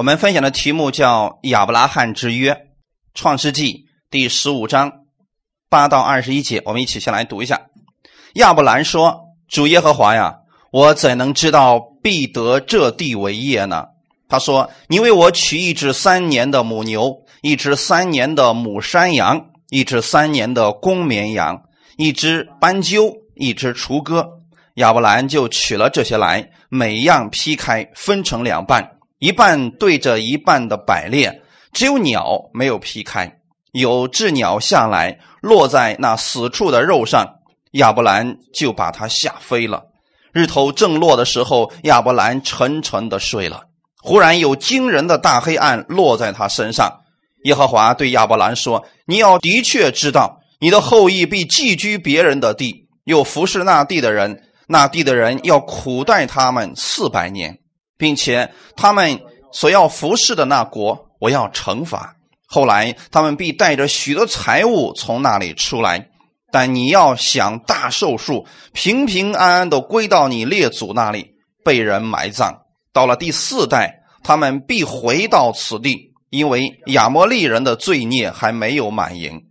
[0.00, 2.54] 我们分享的题目叫《亚伯拉罕之约》，
[3.12, 4.90] 创世纪第十五章
[5.68, 7.60] 八到二十一节，我们一起先来读一下。
[8.36, 10.36] 亚伯兰说：“主耶和华呀，
[10.72, 13.88] 我怎能知道必得这地为业呢？”
[14.26, 21.64] 他说：“你为我取一只三年的母牛，一只三年的母山羊，一只三年的公绵羊，
[21.98, 24.26] 一只斑鸠，一只雏鸽。”
[24.76, 28.92] 亚伯兰就取了这些来，每样劈开，分成两半。
[29.20, 31.42] 一半对着一半的摆列，
[31.74, 33.36] 只有鸟没有劈开。
[33.72, 37.36] 有只鸟下来，落在那死处的肉上，
[37.72, 39.84] 亚伯兰就把它吓飞了。
[40.32, 43.64] 日头正落的时候，亚伯兰沉沉的睡了。
[44.02, 47.02] 忽然有惊人的大黑暗落在他身上。
[47.44, 57.58] 耶和华对亚伯兰说：“你要的确知道，你的后裔必寄居别人的地，又服侍那地的人，那地的人要苦待他们四百年。”
[58.00, 59.20] 并且他们
[59.52, 62.16] 所要服侍的那国，我要惩罚。
[62.46, 66.08] 后来他们必带着许多财物从那里出来，
[66.50, 72.62] 但你要想大寿数，平平安安的归到你列祖那里，被人埋葬。
[72.92, 79.42] 到了第四代，他们必回到此地，因为亚摩利人的罪孽还没有满盈。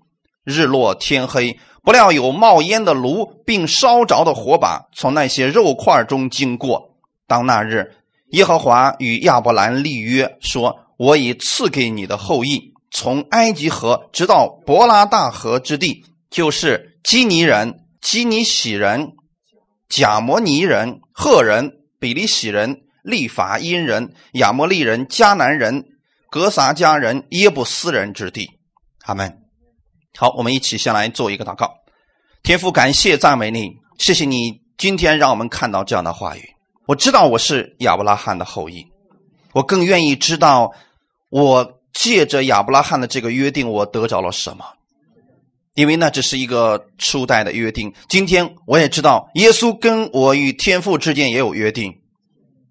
[0.43, 6.95] 日落天黑，不料有冒烟的炉，并烧着的火把从那些肉块中经过。
[7.27, 7.93] 当那日。
[8.31, 19.13] 耶和华与亚伯兰立约说：“我已赐给你的后裔，从埃及河直到伯拉大河之地，就是基尼人、基尼喜人、
[19.87, 25.85] 贾摩尼人、赫人、比利喜人、利法因人、亚摩利人、迦南人、
[26.29, 28.49] 格撒迦人、耶布斯人之地。”
[29.05, 29.39] 阿门。
[30.15, 31.73] 好，我们一起先来做一个祷告。
[32.43, 36.58] 天父，感谢赞美你，谢谢你今天让我们看到这样的话语。
[36.89, 38.83] 我知道我是亚伯拉罕的后裔，
[39.53, 40.73] 我更愿意知道，
[41.29, 44.65] 我借着亚伯拉罕的这个约定，我得着了什么？
[45.75, 47.93] 因为那只是一个初代的约定。
[48.07, 51.93] 今天我也知道，耶稣跟我与天父之间也有约定，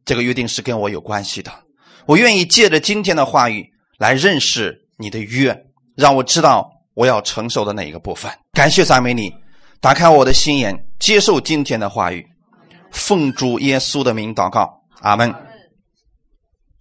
[0.04, 1.52] 这个约定是跟我有关系的。
[2.04, 5.56] 我愿意借着今天的话语来认识你的约，
[5.94, 8.28] 让我知道我要承受的哪一个部分。
[8.52, 9.32] 感谢赞美你，
[9.80, 12.26] 打开我的心眼，接受今天的话语。
[12.90, 15.34] 奉主耶稣的名祷告，阿门。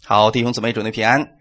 [0.05, 1.33] 好，弟兄姊妹，准备平安。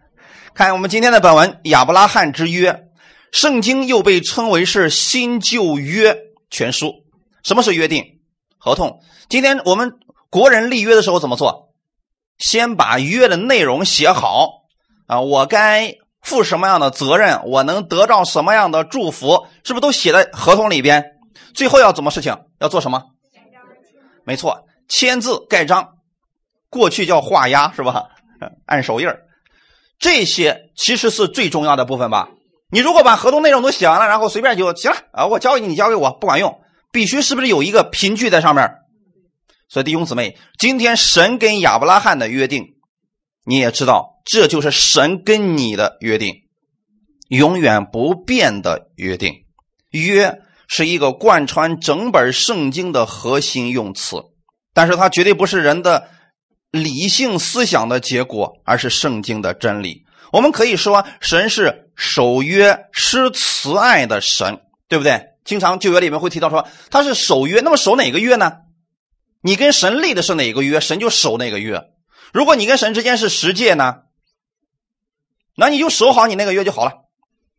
[0.54, 2.88] 看我们今天的本文，亚伯拉罕之约，
[3.31, 6.16] 圣经又被称为是新旧约
[6.50, 7.05] 全书。
[7.43, 8.21] 什么是约定？
[8.59, 9.00] 合同。
[9.28, 9.93] 今天我们
[10.31, 11.75] 国人立约的时候怎么做？
[12.38, 14.65] 先把约的内容写好
[15.06, 17.44] 啊，我该负什么样的责任？
[17.47, 19.47] 我能得到什么样的祝福？
[19.62, 21.05] 是不是都写在合同里边？
[21.55, 22.37] 最后要怎么事情？
[22.59, 23.05] 要做什么？
[24.26, 25.98] 没错，签字盖章，
[26.69, 28.09] 过去叫画押是吧？
[28.66, 29.06] 按手印
[30.00, 32.28] 这些其实是最重要的部分吧。
[32.70, 36.60] 你如果把合同内容都写完了，然后随便就行了啊，我交给你，你交给我，不管用，
[36.91, 38.69] 必须是不是有一个凭据在上面？
[39.69, 42.75] 所以弟兄姊妹，今天神跟亚伯拉罕的约定，
[43.44, 46.34] 你也知道，这就是神跟你的约定，
[47.28, 49.44] 永远不变的约定，
[49.93, 50.43] 约。
[50.69, 54.16] 是一个贯穿整本圣经的核心用词，
[54.75, 56.09] 但是它绝对不是人的
[56.71, 60.05] 理性思想的结果，而是圣经的真理。
[60.32, 65.28] 我们可以说，神是守约施慈爱的神，对不对？
[65.44, 68.53] 经常旧约里面会提到说他是守约，那么守哪个约呢？
[69.41, 71.84] 你跟神立的是哪个约，神就守哪个约。
[72.32, 73.99] 如果你跟神之间是十诫呢，
[75.55, 77.05] 那你就守好你那个约就好了，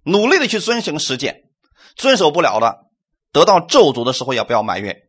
[0.03, 1.45] 努力的去遵行十诫，
[1.95, 2.86] 遵守不了的。
[3.31, 5.03] 得到咒诅的时候，也不要埋怨？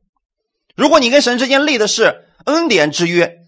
[0.77, 3.39] 如果你跟神之间立的是恩典之约，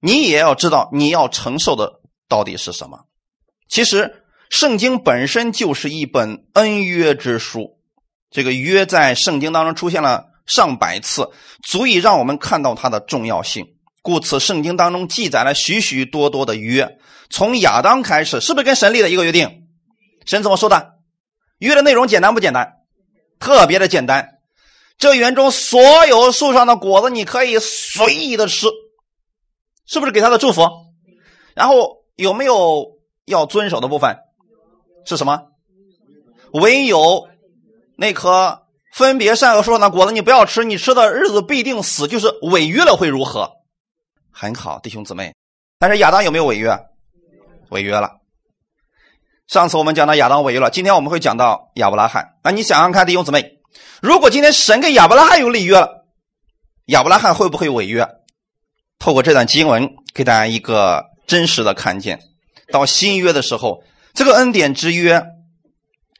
[0.00, 3.06] 你也要知道你要承受的到底是什么。
[3.68, 7.78] 其实，圣经本身就是一本恩约之书。
[8.30, 11.30] 这个约在圣经当中出现了上百次，
[11.62, 13.66] 足以让我们看到它的重要性。
[14.02, 16.98] 故此，圣经当中记载了许许多多的约，
[17.30, 19.68] 从亚当开始，是不是跟神立的一个约定？
[20.24, 20.94] 神怎么说的？
[21.58, 22.75] 约的内容简单不简单？
[23.38, 24.38] 特别的简单，
[24.98, 28.66] 这园中所有树上的果子你可以随意的吃，
[29.86, 30.62] 是不是给他的祝福？
[31.54, 34.18] 然后有没有要遵守的部分？
[35.04, 35.48] 是什么？
[36.52, 37.28] 唯有
[37.96, 38.62] 那棵
[38.92, 43.52] 分别善恶树上的果子你不要吃，你吃的日子必定死，就是违约了会如何？
[44.32, 45.34] 很好，弟兄姊妹。
[45.78, 46.78] 但是亚当有没有违约？
[47.68, 48.18] 违约了。
[49.48, 52.34] 上次我们讲到亚当违约了，今天我们会讲到亚伯拉罕。
[52.42, 53.58] 那你想想看，弟兄姊妹，
[54.02, 56.04] 如果今天神跟亚伯拉罕有立约了，
[56.86, 58.08] 亚伯拉罕会不会违约？
[58.98, 62.20] 透过这段经文，给大家一个真实的看见。
[62.72, 63.84] 到新约的时候，
[64.14, 65.22] 这个恩典之约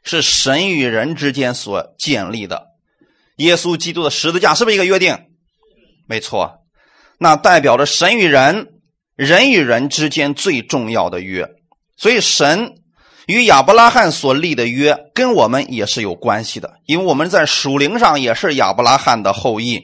[0.05, 2.69] 是神与人之间所建立的。
[3.39, 5.19] 耶稣基督的十字架是不是一个约定？
[6.07, 6.61] 没错，
[7.19, 8.69] 那代表着神与人、
[9.17, 11.49] 人与人之间最重要的约。
[11.97, 12.77] 所以，神
[13.27, 19.83] 与亚伯拉罕所立的约跟我们也是有关系的，因为我们在属灵上也是亚伯拉罕的后裔。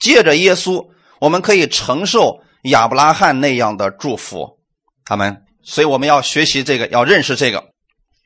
[0.00, 0.86] 借着耶稣，
[1.20, 4.58] 我们可以承受亚伯拉罕那样的祝福。
[5.04, 7.64] 他们，所以我们要学习这个，要认识这个。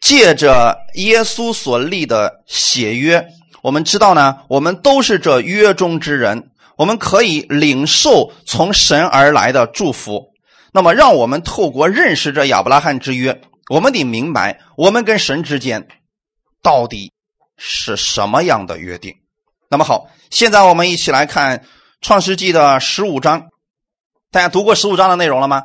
[0.00, 3.24] 借着耶稣所立的血约，
[3.62, 10.32] 我们知道呢，我们都是这约中之人，我们可以领受从神而来的祝福。
[10.72, 15.88] 那么，让我们透过认识这亚伯拉罕之约，我们得明白我们跟神之间
[16.62, 17.12] 到底
[17.56, 19.14] 是什么样的约定。
[19.68, 21.64] 那么好，现在我们一起来看
[22.00, 23.48] 创世纪的十五章。
[24.30, 25.64] 大家读过十五章的内容了吗？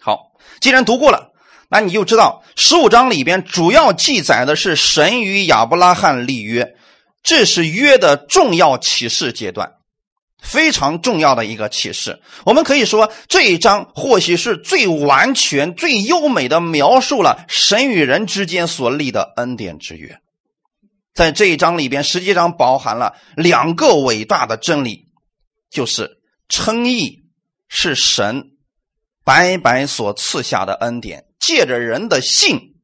[0.00, 1.30] 好，既然读过了，
[1.68, 6.74] 那你就知道十五章里边主要记载的是神与亚伯拉罕立约，
[7.22, 9.73] 这是约的重要启示阶段，
[10.44, 12.20] 非常重要的一个启示。
[12.44, 20.20] 我们可以说这一章或许是最完全、最优美的描述了神与人之间所立的恩典之约。
[21.12, 25.08] 在这一章里边，实际上包含了两个伟大的真理，
[25.70, 26.18] 就是
[26.48, 27.24] 称义
[27.68, 28.50] 是神。
[29.26, 32.74] 白白所赐下的恩典，借着人的信，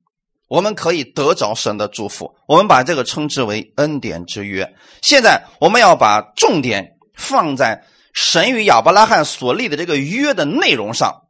[0.49, 2.35] 我们可以得着神的祝福。
[2.49, 4.75] 我们把这个称之为恩典之约。
[5.03, 11.29] 现在我们要把重点放在神与亚伯拉罕所立的这个约的内容上。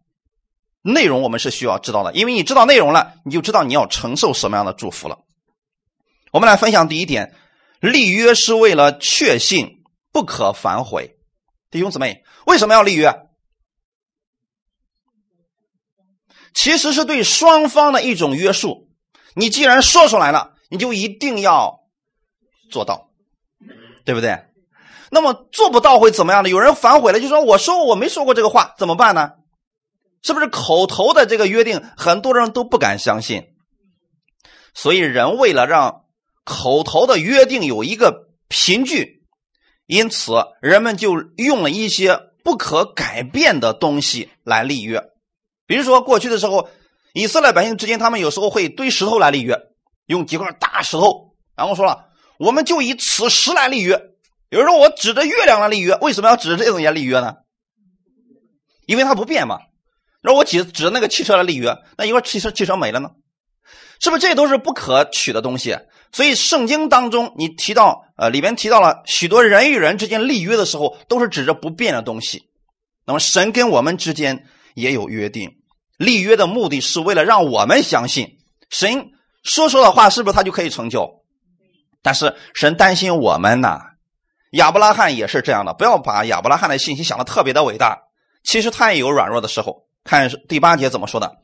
[0.83, 5.19] 内容我们是需要知道的，因为你知道内容了，你就知道你要承受什么样的祝福了。
[6.33, 7.35] 我们来分享第一点：
[7.81, 11.19] 立约是为了确信不可反悔。
[11.71, 13.15] 弟兄姊妹，为什么要立约？
[16.55, 18.89] 其实是对双方的一种约束。
[19.35, 21.81] 你既然说出来了，你就一定要
[22.71, 23.11] 做到，
[24.05, 24.50] 对不对？
[25.11, 26.49] 那么做不到会怎么样呢？
[26.49, 29.33] 有人反悔了，就说：“我说我没说过这个话，怎么办呢？”
[30.23, 33.49] 是不是口头的这个约定，很多人都不敢相信？
[34.73, 36.05] 所以人为了让
[36.45, 39.25] 口头的约定有一个凭据，
[39.87, 45.03] 因此人们就用了一些不可改变的东西来立约。
[45.67, 46.69] 比如说，过去的时候，
[47.15, 49.59] 以色列百姓之间，他们有时候会堆石头来立约，
[50.07, 52.07] 用几块大石头，然后说了，
[52.39, 54.01] 我们就以此石来立约。
[54.51, 57.37] 有人说，我指着月亮来立约，为什么要指着这种东西立约呢？
[58.87, 59.61] 因为它不变嘛。
[60.23, 63.11] 那我指指着那个汽车来立约，那一会儿汽车汽车没了呢？
[64.01, 65.79] 是不是这都是不可取的东西？
[66.11, 72.51] 所以圣经当中，你提到呃里边提到了许多人与人之间立约的时候，都是指着不变的东西。
[73.07, 75.59] 那么神跟我们之间也有约定。
[75.97, 78.39] 立约的目的是为了让我们相信
[78.69, 79.13] 神
[79.45, 81.23] 说说的话，是不是他就可以成就？
[82.03, 83.90] 但是神担心我们呐。
[84.51, 88.03] 亚伯拉罕也是这样的，不要把亚伯拉罕的信息想的特别的伟大，
[88.43, 89.87] 其实他也有软弱的时候。
[90.03, 91.37] 看第八节怎么说的：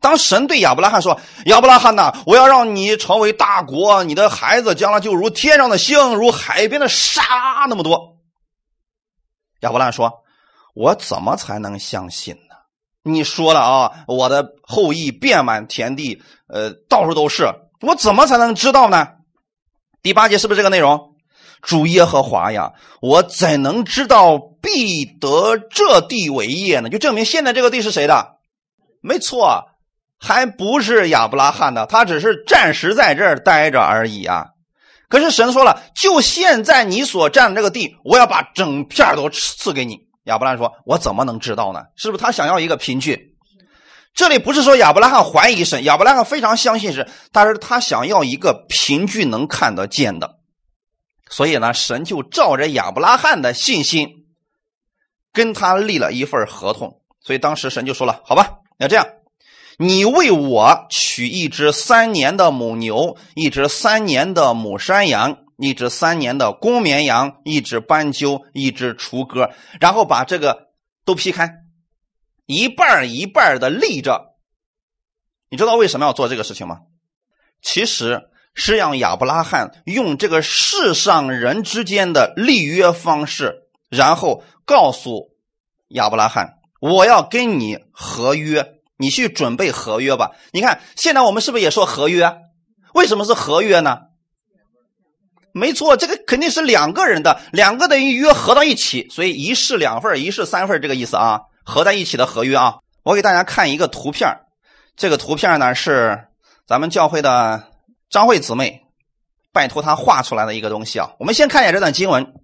[0.00, 7.22] 当神对亚伯拉罕说：“亚伯拉罕呐，我要让你成为大国，你的孩子将来就如天上的星，如海边的沙
[7.68, 8.18] 那么多。”
[9.60, 10.12] 亚伯拉罕说
[10.74, 12.56] ：“我怎么才能相信呢？”
[13.06, 17.46] 你说了啊，我的后裔遍满田地，呃，到处都是，
[17.80, 19.08] 我怎么才能知道呢？
[20.02, 21.13] 第八节是不是这个内容？
[21.64, 26.90] 主耶和华呀，我怎能知道必得这地为业呢？
[26.90, 28.36] 就证明现在这个地是谁的？
[29.00, 29.64] 没错，
[30.18, 34.48] 还不是亚伯拉罕的，他只是暂时在这儿待着而已啊。
[35.08, 40.00] 可是神说了，就现在你所占的这个地，我要把整片都赐给你。
[40.24, 41.80] 亚伯拉罕说：“我怎么能知道呢？
[41.96, 43.36] 是不是他想要一个凭据？
[44.14, 50.36] 这里不是说亚伯拉罕怀疑神，亚伯拉罕非常相信神，但是他想要一个凭据能看得见的。
[51.34, 54.24] 所以呢，神就照着亚伯拉罕的信心，
[55.32, 57.02] 跟他立了一份合同。
[57.18, 59.04] 所以当时神就说了：‘好吧，那这样，
[59.76, 70.70] 你为我取一只三年的母牛，一只三年的母山羊。’”一只三年的公绵羊，一只斑鸠，一只雏鸽，然后把这个
[71.04, 71.48] 都劈开，
[72.44, 74.34] 一半一半的立着。
[75.48, 76.80] 你知道为什么要做这个事情吗？
[77.62, 85.30] 其实是让亚伯拉罕用这个世上人之间的立约方式，然后告诉
[85.88, 92.36] 亚伯拉罕：“我要跟你合约，你去准备合约吧。”你看，现在我们是不是也说合约？
[92.94, 93.98] 为什么是合约呢？
[95.52, 102.76] 没错，这个肯定是两个人的，两个的约合到一起，所以一式两份一式三份这个意思啊，合在一起的合约啊。
[103.02, 104.40] 我给大家看一个图片
[104.96, 106.28] 这个图片呢是
[106.66, 107.64] 咱们教会的
[108.10, 108.82] 张慧姊妹
[109.52, 111.10] 拜托他画出来的一个东西啊。
[111.18, 112.34] 我们先看一下这段经文，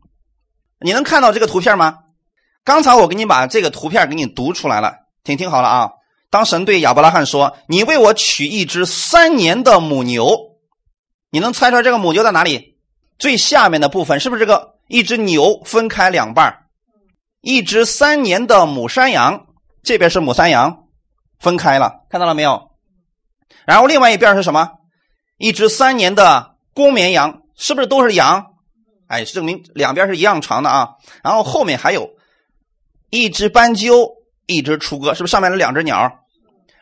[0.81, 1.99] 你能看到这个图片吗？
[2.65, 5.91] 刚才我给你把这个图片给你读出来了，听听好了啊。
[6.29, 10.59] 当神对亚伯拉罕说：“你为我取一只三年的母牛。”
[11.33, 12.79] 你能猜出来这个母牛在哪里？
[13.19, 16.67] 最下面的部分是不是这个一只牛分开两半
[17.41, 19.47] 一只三年的母山羊，
[19.83, 20.85] 这边是母山羊，
[21.39, 22.71] 分开了，看到了没有？
[23.67, 24.73] 然后另外一边是什么？
[25.41, 28.57] 一只三年的公绵羊，是不是都是羊？
[29.09, 30.91] 哎，证明两边是一样长的啊。
[31.25, 32.11] 然后后面还有
[33.09, 34.11] 一只斑鸠，
[34.45, 36.21] 一只雏鸽，是不是上面的两只鸟？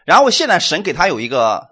[0.04, 1.68] 然后现在神给他有一个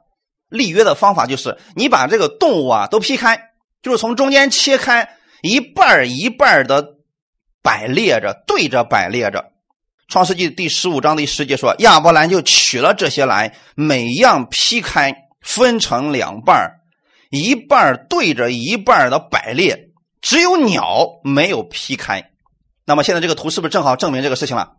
[0.49, 3.51] 立约的方法，就是你把这个动物啊都劈开，
[3.83, 6.95] 就是从中间切开一半一半的
[7.63, 9.47] 摆列着，对着摆列着。
[10.07, 16.81] 创世纪第十五章第十节说，亚伯兰就取了这些来，每样劈开，分成两半
[17.31, 22.33] 一半对着一半的摆列，只有鸟没有劈开。
[22.85, 24.75] 那么现在这个图是不是正好证明这个事情了？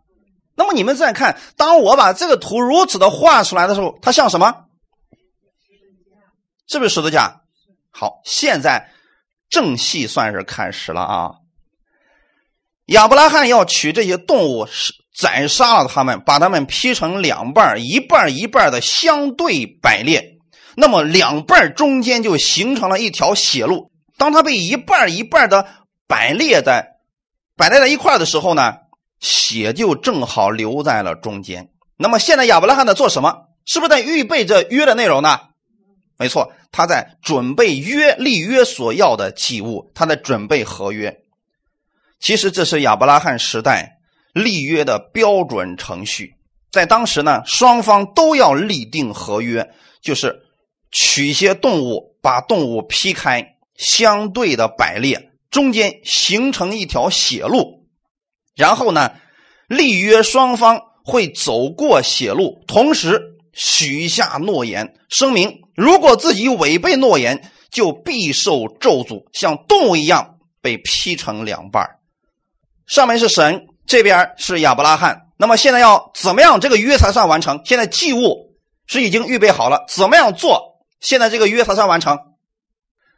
[0.55, 4.65] 那么你们再看，当我把这个图如此的画出来的时候，它像什么？
[6.67, 7.41] 是不是十字架？
[7.91, 8.91] 好，现在
[9.49, 11.31] 正戏算是开始了啊！
[12.87, 20.36] 亚伯拉罕要取这些动物，是宰杀了他们，把他们劈成两半，一半一半的相对摆列，
[20.79, 23.91] 那么两半中间就形成了一条血路。
[24.15, 25.67] 当它被一半一半的
[26.07, 26.97] 摆列在
[27.55, 28.75] 摆列在一块的时候呢？
[29.19, 31.69] 血就正好留在了中间。
[31.97, 33.47] 那么现在亚伯拉罕在做什么？
[33.65, 35.39] 是不是在预备着约的内容呢？
[36.19, 41.17] 没错，他在准备约立约所要的祭物，他在准备合约。
[42.19, 43.97] 其实这是亚伯拉罕时代
[44.33, 46.35] 立约的标准程序。
[46.71, 49.67] 在当时呢，双方都要立定合约，
[49.99, 50.43] 就是
[50.91, 57.85] 取一些动物，把动物劈开，相对的摆列，中间形成一条血路。
[58.55, 59.11] 然后呢，
[59.67, 63.21] 立约双方会走过血路，同时
[63.53, 71.97] 许下诺言，声明如果自己违背诺言，就必受咒诅，像动物一样被劈成两半
[72.87, 75.23] 上面是神，这边是亚伯拉罕。
[75.37, 77.61] 那么现在要怎么样，这个约才算完成？
[77.65, 78.55] 现在祭物
[78.87, 80.76] 是已经预备好了，怎么样做？
[80.99, 82.19] 现在这个约才算完成？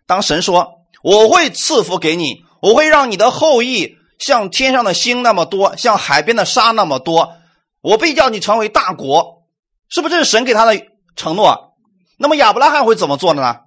[0.06, 7.38] 当神说：“我会赐福给你，我会让你的后裔。”像天上的星那么多，像海边的沙那么多，
[7.80, 9.46] 我必叫你成为大国，
[9.88, 10.78] 是不是这是神给他的
[11.16, 11.78] 承诺？
[12.18, 13.60] 那么亚伯拉罕会怎么做的呢？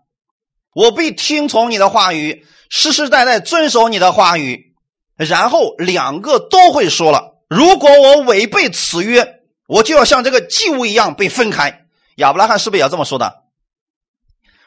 [0.74, 4.74] 我必听从你的话语，世世代代遵守你的话语。
[5.16, 11.86] 然后两个都会说了：如果我违背此约，我就要像这个祭物一样被分开。
[12.16, 13.41] 亚伯拉罕是不是也要这么说的？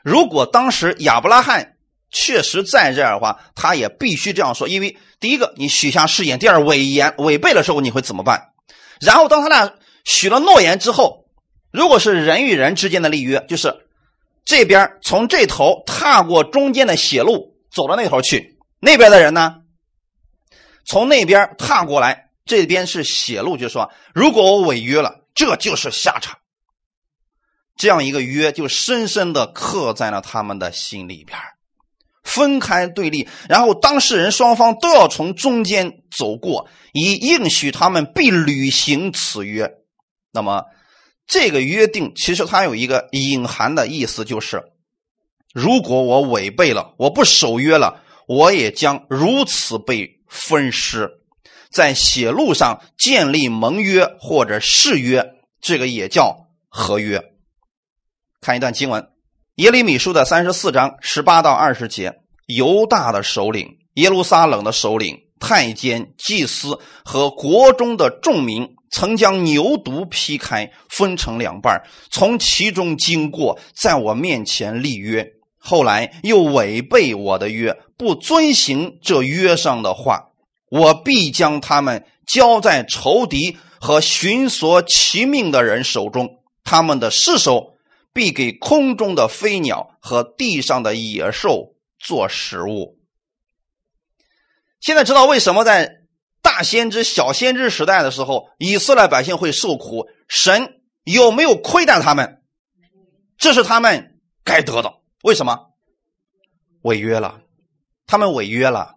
[0.05, 1.73] 如果当时亚伯拉罕。
[2.11, 8.51] 确实在这样的话，他也必须这样说，因为第一个你许下誓言，第二违言违背的时候你会怎么办？
[9.01, 9.73] 然后当他俩
[10.05, 11.25] 许了诺言之后，
[11.73, 13.75] 如果是人与人之间的立约，就是
[14.45, 19.55] 这边从这头踏过中间的血路走到那头去，那边的人呢，
[20.85, 26.37] 从那边踏过来，这边是血路，就说如果我违约了，这就是下场。
[27.75, 31.37] 这样一个约就深深的刻在了他们的心里边。
[32.23, 39.71] 分开对立，然后当事人双方都要从中间走过，以应许他们必履行此约。
[40.31, 40.65] 那么，
[41.27, 44.63] 这个约定其实它有一个隐含的意思，就是
[45.53, 51.19] 如果我违背了，我不守约了，我也将如此被分尸。
[51.69, 57.34] 在血路上建立盟约或者誓约，这个也叫合约。
[58.45, 59.07] 看一段经文。
[59.55, 62.13] 耶利米书的三十四章十八到二十节，
[62.45, 75.27] 犹大的首领、耶路撒冷的首领、太监、祭司和国中的众民，曾将牛犊劈开，分成两半，从其中经过，在我面前立约。
[75.57, 80.25] 后来又违背我的约，不遵行这约上的话，
[80.69, 86.29] 我必将他们交在仇敌和寻索其命的人手中，
[86.63, 87.71] 他们的尸首。
[88.15, 92.97] 必给空中的飞鸟和地上的野兽做食物。
[94.79, 95.97] 现在知道为什么在
[96.41, 100.07] 大先知、小先知时代的时候，以色列百姓会受苦？
[100.29, 102.41] 神有没有亏待他们？
[103.37, 104.93] 这是他们该得的。
[105.21, 105.73] 为什么？
[106.83, 107.41] 违约了，
[108.07, 108.95] 他们违约了。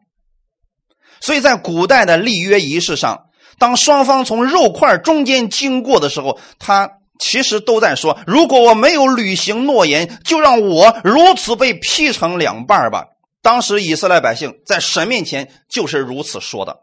[1.18, 6.97] 所以在古代的立约仪式上，当双方从肉块中间经过的时候，他。
[7.18, 13.06] 其实都在说：如果我没有履行诺言，就让我如此被劈成两半吧。
[13.42, 16.80] 当时以色列百姓在神面前就是如此说的，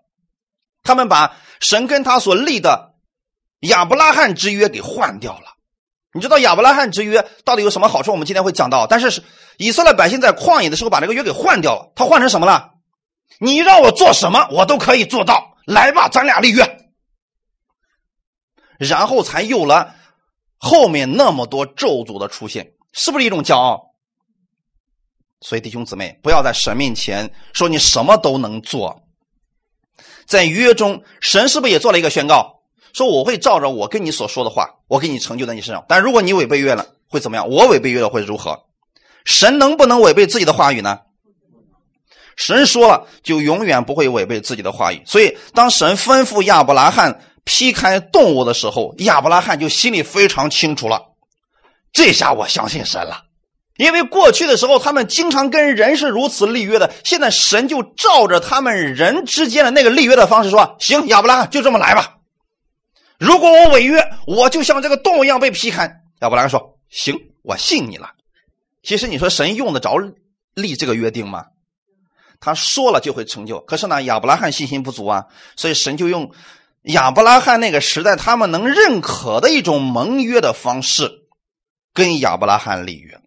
[0.84, 2.94] 他们把神跟他所立的
[3.60, 5.56] 亚伯拉罕之约给换掉了。
[6.14, 8.12] 你知道亚伯拉罕之约到底有什么好处？
[8.12, 8.88] 我们今天会讲到。
[8.88, 9.22] 但是
[9.58, 12.72] 以色列百姓在旷野的时候把这个约给换掉了，他换成什么了？
[13.40, 15.58] 你让我做什么，我都可以做到。
[15.66, 16.78] 来吧，咱俩立约。
[18.78, 19.96] 然后才有了
[20.58, 23.92] 后面那么多咒诅的出现，是不是一种骄傲？
[25.42, 29.04] 所以弟兄姊妹，不要在神面前说你什么都能做。
[30.26, 32.62] 在约中，神是不是也做了一个宣告，
[32.94, 35.86] 说我会照着我跟你所说的话，我给你成就在你身上。
[35.88, 37.48] 但如果你违背约了，会怎么样？
[37.48, 38.64] 我违背约了会如何？
[39.26, 41.02] 神能不能违背自己的话语呢？
[42.38, 45.04] 神说了，就永远不会违背自己的话语。
[45.06, 51.14] 所以，当神吩咐亚伯拉罕劈开动物的时候，亚伯拉罕就心里非常清楚了。
[51.94, 53.24] 这下我相信神了，
[53.78, 56.94] 因为过去的时候他们经常跟人是如此立约的。
[57.06, 62.18] 现在神就照着他们人之间的那个立约的方式说：“行，亚伯拉罕就这么来吧。
[63.18, 68.12] 如果我违约，我就像这个动物一样被劈开。”亚伯拉罕说：“行，我信你了。”
[68.84, 69.96] 其实你说神用得着
[70.54, 71.46] 立这个约定吗？
[72.42, 75.26] 他说了就会成就，可是呢，亚伯拉罕信心不足啊，
[75.56, 76.30] 所以神就用
[76.86, 81.10] 亚伯拉罕那个时代他们能认可的一种盟约的方式，
[81.94, 83.20] 跟亚伯拉罕立约。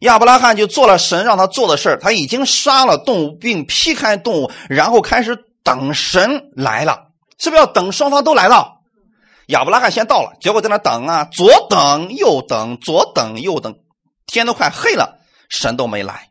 [0.00, 7.06] 亚伯拉罕就做了神让他做的事他已经杀了动物并劈开动物，然后开始等神来了，
[7.38, 8.82] 是不是要等双方都来到？
[9.46, 13.76] 亚伯拉罕先到了，结果在那等啊，左等右等，左等右等，
[14.26, 16.28] 天都快黑了，神都没来。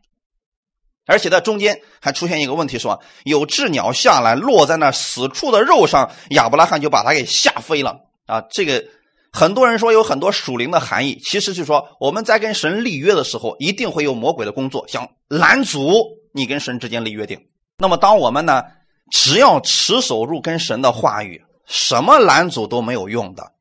[1.06, 8.42] 而且在中间还出现一个问题，说有鸷鸟下来落在那死处的肉上，亚伯拉罕就把它给吓飞了啊！
[8.50, 8.84] 这个
[9.32, 17.38] 很多人说有很多属灵的含义，其实就是说我们在跟神立约的时候，一定会有魔鬼的工作，想拦阻你跟神之间立约定。
[17.76, 18.62] 那么当我们呢，
[19.10, 23.52] 只要持守住跟神的话语，什么拦阻都没有用的。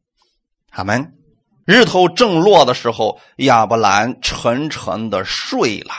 [0.71, 1.13] 阿门。
[1.65, 5.93] 日头正落的时候，亚伯兰沉沉的睡了。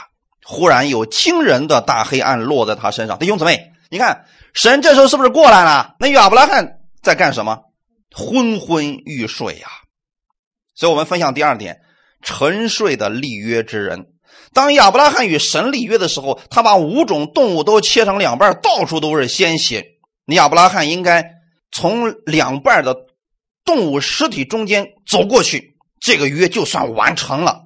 [0.47, 5.95] 忽然有惊人的大黑暗落在他身上，弟兄姊妹，你看神这时候是不是过来了？
[5.99, 7.63] 那亚伯拉罕在干什么？
[8.11, 9.67] 昏昏欲睡呀。
[10.75, 11.81] 所以我们分享第二点：
[12.21, 14.05] 沉睡的立约之人。
[14.53, 19.85] 当亚伯拉罕与神立约的时候，他把五种动物都切成两半，到处都是鲜血。
[20.27, 21.31] 亚伯拉罕应该
[21.71, 22.95] 从两半的
[23.65, 27.64] 动物尸体中间走过去，这个约就算完成了。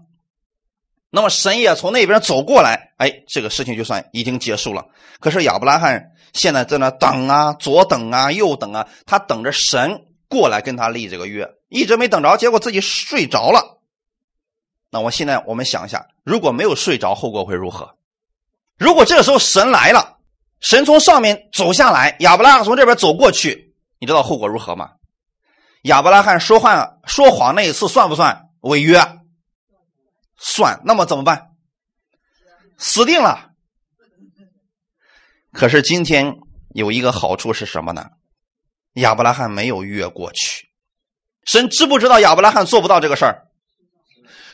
[1.11, 4.85] 那么神也从那边走过来，哎，这个事情就算已经结束了。
[5.19, 13.79] 可是亚伯拉罕现在在那等啊，左等啊，右等啊，他等着神过来跟他立这个约，一直没等着，结果自己睡着了。
[14.91, 17.95] 那我现在我们想一下，如果没有睡着，后果会如何？
[18.77, 20.17] 如果这个时候神来了，
[20.59, 24.91] 神从上面走下来，亚伯拉罕从这边走过去，你知道后果如何吗？
[25.83, 28.99] 亚伯拉罕说话说谎那一次算不算违约？
[30.39, 31.49] 算，那么怎么办？
[32.78, 33.49] 死定了。
[35.52, 36.38] 可是今天
[36.73, 38.06] 有一个好处是什么呢？
[38.93, 40.69] 亚伯拉罕没有越过去。
[41.43, 43.45] 神知不知道亚伯拉罕做不到这个事儿？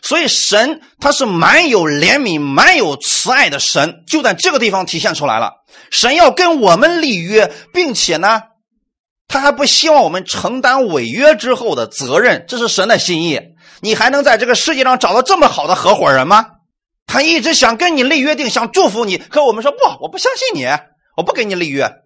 [0.02, 5.66] 所以神他是蛮有怜悯、蛮有慈爱的神，就在这个地方体现出来了。
[5.90, 8.44] 神要跟我们立约，并且呢，
[9.28, 13.55] 他还不希望我们承担违约之后的责任，这是神的心意。
[13.82, 16.52] 你还能在这个世界上找到这么好的合伙人吗？
[17.08, 20.66] 他一直想跟你立约定，想祝福你，可我们说不，我不相信你，
[21.16, 22.02] 我不跟你立约。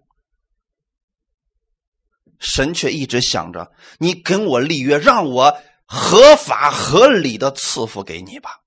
[2.38, 8.60] 神却一直想着你跟我立约，让我合法合理的赐福给你吧，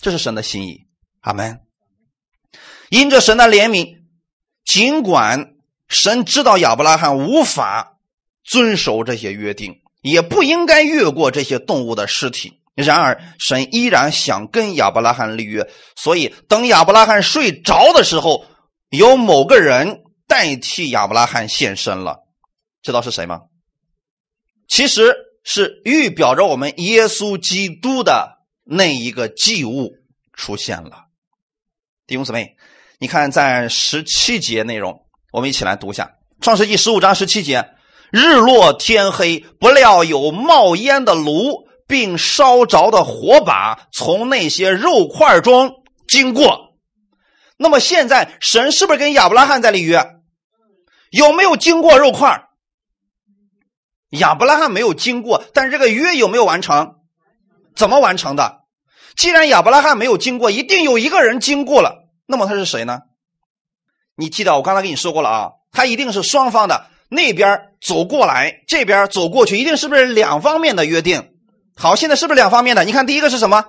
[0.00, 0.86] 这是神的心意。
[1.20, 1.60] 阿门。
[2.88, 3.98] 因着神的怜悯，
[4.64, 5.54] 尽管
[5.88, 7.98] 神知道亚伯拉罕无法
[8.44, 9.82] 遵守这些约定。
[10.10, 12.54] 也不应该越过这些动物的尸体。
[12.74, 18.44] 然而，神依然想跟亚伯拉罕立约，所以等亚伯拉罕睡着的时候，
[18.90, 22.20] 有某个人代替亚伯拉罕现身了。
[22.80, 23.40] 知道是谁吗？
[24.68, 29.94] 其实是预表着我们耶稣基督的那一个祭物
[30.32, 31.06] 出现了。
[32.06, 32.54] 弟兄姊妹，
[33.00, 36.04] 你看在十七节内容，我们一起来读一下
[36.44, 37.70] 《创世纪十五章十七节。
[38.10, 46.74] 日落天黑，不料有冒烟的炉，并烧着的火把从那些肉块中经过。
[47.56, 50.20] 那么现在，神是不是跟亚伯拉罕在立约？
[51.10, 52.44] 有没有经过肉块？
[54.10, 56.94] 亚伯拉罕没有经过，但是这个约有没有完成？
[57.74, 58.60] 怎么完成的？
[59.16, 62.08] 既然亚伯拉罕没有经过，一定有一个人经过了。
[62.26, 63.00] 那么他是谁呢？
[64.16, 71.32] 你记得我刚才跟你说过了啊，他一定是双方的，那边走过来，这边走过去，一定是不是两方面的约定？
[71.76, 72.84] 好，现在是不是两方面的？
[72.84, 73.64] 你看第一个是什么？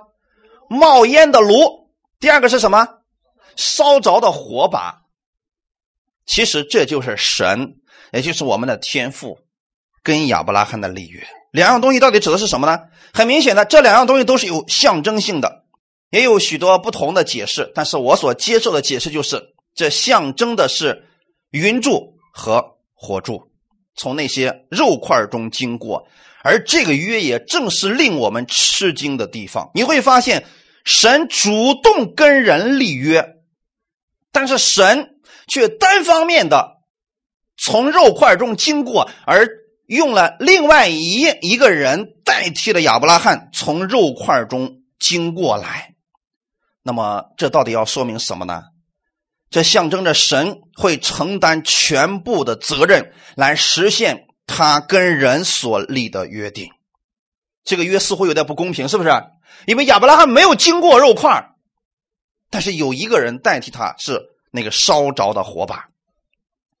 [0.68, 1.88] 冒烟的炉。
[2.18, 2.86] 第二个是什么？
[3.56, 5.02] 烧着的火把。
[6.26, 7.76] 其实这就是神，
[8.12, 9.38] 也就是我们的天赋。
[10.02, 12.80] 跟亚伯拉罕的立约，两样东西到底指的是什么呢？
[13.12, 15.64] 很明显的，这两样东西都是有象征性的，
[16.08, 17.70] 也有许多不同的解释。
[17.74, 21.06] 但是我所接受的解释就是，这象征的是
[21.50, 23.50] 云柱和火柱
[23.96, 26.06] 从那些肉块中经过，
[26.44, 29.70] 而这个约也正是令我们吃惊的地方。
[29.74, 30.44] 你会发现，
[30.84, 33.36] 神主动跟人立约，
[34.30, 36.82] 但是神却单方面的
[37.56, 39.48] 从肉块中经过，而。
[39.90, 45.96] 用了另外一一个人代替了亚伯拉罕从肉块中经过来，
[46.84, 48.62] 那么这到底要说明什么呢？
[49.50, 56.70] 这象征着神会承担全部的责任，来实现他跟人所立的约定。
[57.64, 59.10] 这个约似乎有点不公平，是不是？
[59.66, 61.50] 因为亚伯拉罕没有经过肉块，
[62.48, 65.88] 但是有一个人代替他，是那个烧着的火把。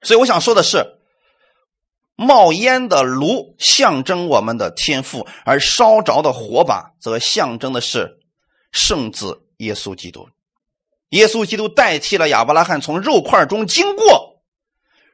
[0.02, 0.96] 所以我想说的是。
[2.16, 8.18] 冒烟的炉象征我们的天赋，而烧着的火把则象征的是
[8.72, 10.28] 圣子耶稣基督。
[11.10, 14.42] 耶稣基督代替了亚伯拉罕从肉块中经过，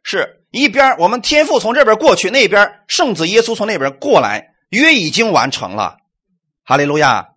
[0.02, 5.98] 是一边我们天父从这边过去，那边圣子耶稣从那边过来，约已经完成了，
[6.64, 7.28] 哈利路亚。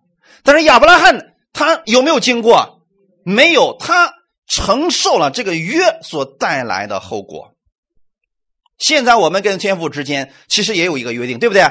[0.42, 2.86] 但是亚伯拉罕他有没有经过？
[3.24, 4.14] 没有，他
[4.46, 7.54] 承受了这个约所带来的后果。
[8.78, 11.70] 现在我们跟天父之间其实也有一个约定，对不对？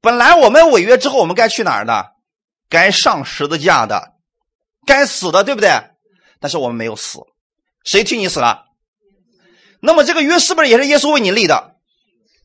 [0.00, 2.12] 本来我们违约之后，我们该去哪儿的？
[2.68, 4.14] 该上十字架的，
[4.84, 5.70] 该死的，对不对？
[6.40, 7.20] 但是我们没有死，
[7.84, 8.64] 谁替你死了？
[9.80, 11.76] 那么这个约是不是也是耶稣为你立的？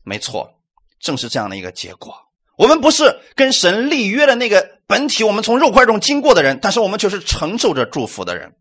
[0.04, 0.54] 没错，
[1.00, 2.14] 正是这样的一个结果。
[2.56, 8.54] 我们不是跟神立约的那个本体，我们从肉块中经过的人，但是我们却是承受着祝福的人。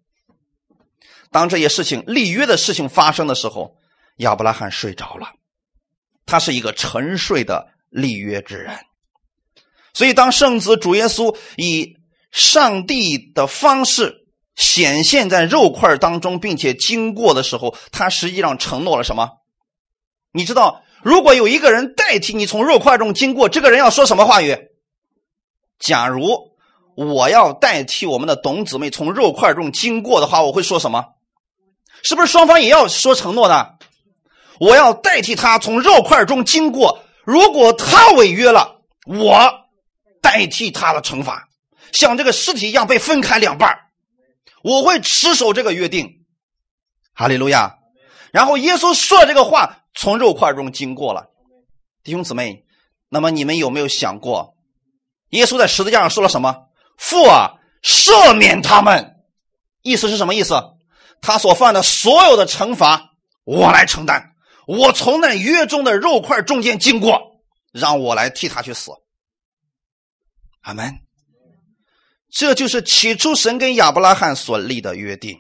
[1.32, 3.76] 当这些事情立约的事情发生的时候。
[4.18, 5.32] 亚伯拉罕睡着了，
[6.28, 8.78] 他是一个沉睡的立约之人。
[9.94, 11.98] 所以，当圣子主耶稣以
[12.30, 14.21] 上帝的方式
[14.56, 19.30] 显现在肉块当中，并且经过的时候，他实际上承诺了什么？
[20.32, 24.58] 你知道，如果有一个人代替你从肉块中经过，这个人要说什么话语？
[25.80, 26.52] 假如
[26.96, 31.06] 我要代替我们的董姊妹从肉块中经过的话，我会说什么？
[32.04, 33.78] 是不是双方也要说承诺的？
[34.60, 37.04] 我要代替他从肉块中经过。
[37.24, 39.52] 如果他违约了，我
[40.22, 41.48] 代替他的惩罚，
[41.92, 43.78] 像这个尸体一样被分开两半
[44.64, 46.26] 我会持守这个约定。
[47.14, 47.78] 哈利路亚。
[48.32, 51.30] 然后耶稣说这个话，从肉块中经过了。
[52.04, 52.66] 弟兄姊妹，
[53.10, 54.56] 那么你们有没有想过，
[55.30, 56.68] 耶稣在十字架上说了什么？
[56.98, 59.18] 父啊，赦免他们。
[59.82, 60.56] 意思是什么意思？
[61.22, 63.12] 他所犯的所有的惩罚，
[63.44, 64.36] 我来承担。
[64.66, 68.92] 我从那约中的肉块中间经过，让我来替他去死。
[70.62, 71.00] 阿门。
[72.32, 75.38] 这就是起初神跟亚伯拉罕所立的约定。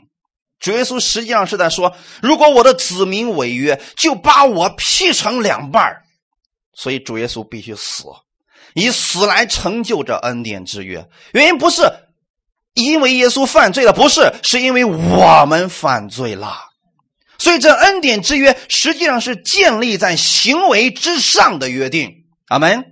[0.60, 6.04] 主耶稣实际上是在说：如果我的子民违约，就把我劈成两半
[6.74, 8.04] 所以主耶稣必须死，
[8.76, 11.08] 以死来成就这恩典之约。
[11.34, 11.82] 原因不是
[12.74, 16.58] 因为耶稣犯罪了，不是，是因为我们犯罪了。
[17.40, 22.26] 所以，这恩典之约实际上是建立在行为之上的约定。
[22.50, 22.86] 阿门。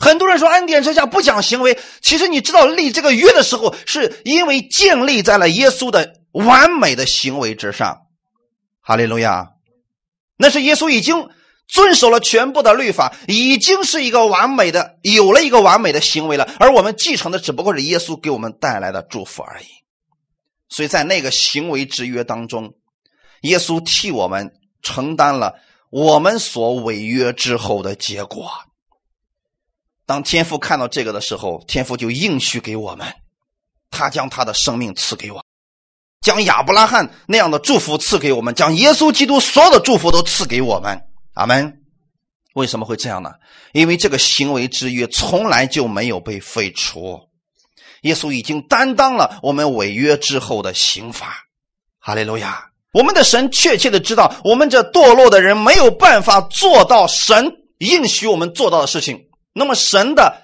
[0.00, 8.02] 很多人说恩典之下不讲行为，其实你知道立这个约的时候，是因为建立在了耶稣的完美的行为之上。
[8.80, 9.48] 哈利路亚。
[10.36, 11.28] 那是耶稣已经
[11.66, 16.48] 遵守了全部的律法，已经是一个完美的，有了一个完美的行为了。
[16.58, 19.66] 而我们继承的只不过是耶稣给我们带来的祝福而已。
[20.68, 22.74] 所以在那个行为之约当中。
[23.42, 25.54] 耶稣替我们承担了
[25.90, 28.50] 我们所违约之后的结果。
[30.06, 33.06] 当天父看到这个的时候，天父就应许给我们，
[33.90, 35.44] 他将他的生命赐给我，
[36.20, 41.02] 将亚伯拉罕那样的祝福赐给我们，将耶稣基督所有的祝福都赐给我们。
[41.34, 41.82] 阿门。
[42.54, 43.32] 为什么会这样呢？
[43.72, 47.28] 因为这个行为之约从来就没有被废除，
[48.02, 51.34] 耶稣已经担当了我们违约之后的刑罚。
[51.98, 52.70] 哈利路亚。
[52.92, 59.25] 我们的神确切的知道，我们这堕落的人没有办法做到神应许我们做到的事情。
[59.58, 60.42] 那么神的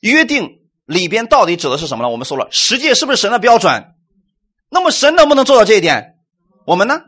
[0.00, 2.08] 约定里边到底指的是什么呢？
[2.08, 3.94] 我们说了，十诫是不是神的标准？
[4.70, 6.14] 那么神能不能做到这一点？
[6.64, 6.98] 我们呢？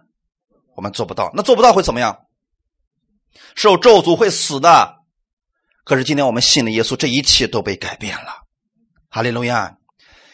[0.76, 1.32] 我们做不到。
[1.34, 2.18] 那做不到会怎么样？
[3.54, 4.96] 受咒诅会死的。
[5.82, 8.42] 可是今天我们信了耶稣，这一切都被改变了。
[9.08, 9.78] 哈利路亚！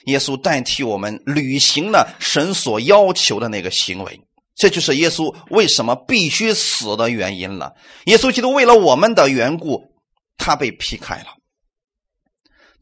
[0.07, 4.21] 耶稣代替我们履行了神所要求的那个行为，
[4.57, 7.75] 这就是耶稣为什么必须死的原因了。
[8.07, 9.94] 耶稣基督为了我们的缘故，
[10.37, 11.27] 他被劈开了，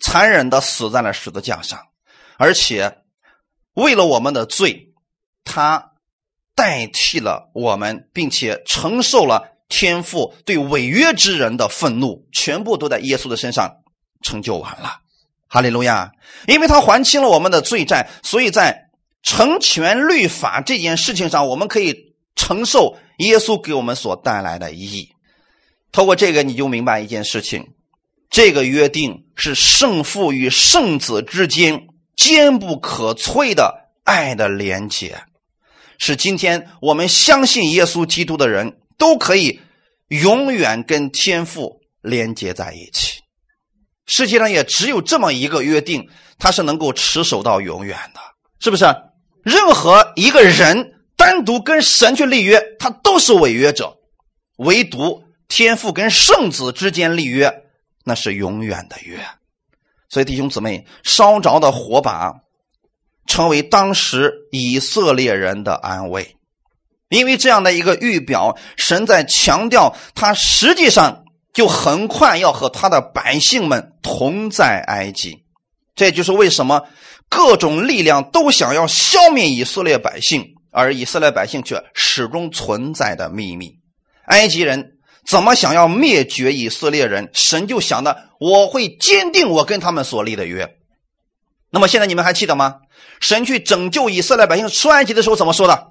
[0.01, 1.79] 残忍的死在了十字架上，
[2.37, 2.99] 而且
[3.75, 4.93] 为了我们的罪，
[5.45, 5.93] 他
[6.55, 13.83] 代替了我们，并且承受了天父对违约之人的愤怒，全部都在耶稣的身上
[14.23, 15.01] 成就完了。
[15.49, 16.13] 哈利路亚！
[16.47, 18.91] 因为他还清了我们的罪债，所以在
[19.23, 25.12] 成全律法这件事情上，我们可以承受耶稣给我们所带来的意义。
[25.93, 27.75] 透过这个，你就明白一件事情：
[28.31, 35.23] 这个约定是圣父与圣子之间坚不可摧的爱的连结，
[35.99, 39.61] 是今天我们相信耶稣基督的人都可以
[40.09, 43.21] 永远跟天父连接在一起。
[44.07, 48.21] 世界上也只有这么一个约定，它是能够持守到永远的，
[48.61, 48.85] 是不是？
[49.45, 53.97] 任何一个人单独跟神去立约，他都是违约者；
[54.57, 55.23] 唯独
[55.55, 57.65] 天父跟圣子之间立约，
[58.05, 59.19] 那是永远的约。
[60.09, 62.33] 所以弟兄姊妹，烧着的火把
[63.27, 66.37] 成为当时以色列人的安慰，
[67.11, 71.19] 因为这样的一个预表，神在强调他实际上。
[71.53, 75.45] 就很快要和他的百姓们同在埃及，
[75.95, 76.89] 这就是为什么
[77.29, 83.77] 各种力量都想要消灭以色列百姓，而以色列百姓却始终存在的秘密。
[84.25, 90.77] 埃及人怎么想要灭绝以色列人，神就想的我会坚定我跟他们所立的约。
[91.71, 92.77] 那么现在你们还记得吗？
[93.21, 95.89] 神去拯救以色列百姓出埃及的时候怎么说的？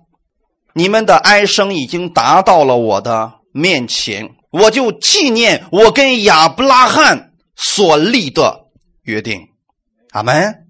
[0.74, 4.36] 你们的哀声已经达到了我的面前。
[4.52, 8.68] 我就纪念我跟亚伯拉罕所立的
[9.04, 9.48] 约定，
[10.12, 10.66] 阿门。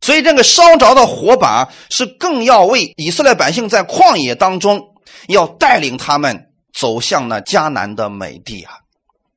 [0.00, 4.94] 所以这个烧着的火把是更要为以色列百姓在旷野当中
[5.28, 6.47] 要带领他们
[6.78, 8.78] 走向那迦南的美地啊！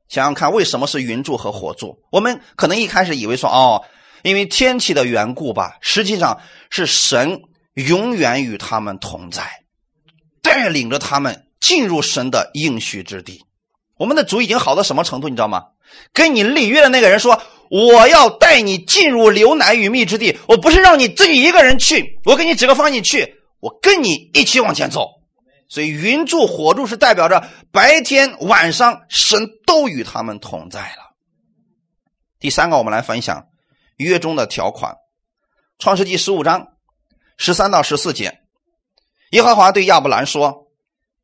[0.08, 1.98] 想想看，为什么是云柱和火柱？
[2.12, 3.84] 我们可能一开始以为说哦，
[4.22, 7.42] 因为天气的缘故吧，实际上是神
[7.74, 9.64] 永远与他们同在，
[10.44, 13.44] 带领着他们进入神的应许之地。
[13.98, 15.64] 我们的主已经好到什么程度，你知道吗？
[16.14, 25.08] 跟你立约的那个人说：“我要带你进入流奶与蜜之地，我不是让你自己一个人去，我给你指个方向去，我跟你一起往前走。”
[25.72, 31.16] 所以云柱火柱是代表着白天晚上神都与他们同在了。
[32.42, 33.48] 第三个，我们来分享
[33.96, 34.92] 约中的条款，
[35.80, 36.74] 《创世纪十五章
[37.38, 38.42] 十三到十四节，
[39.30, 40.68] 耶和华对亚伯兰说。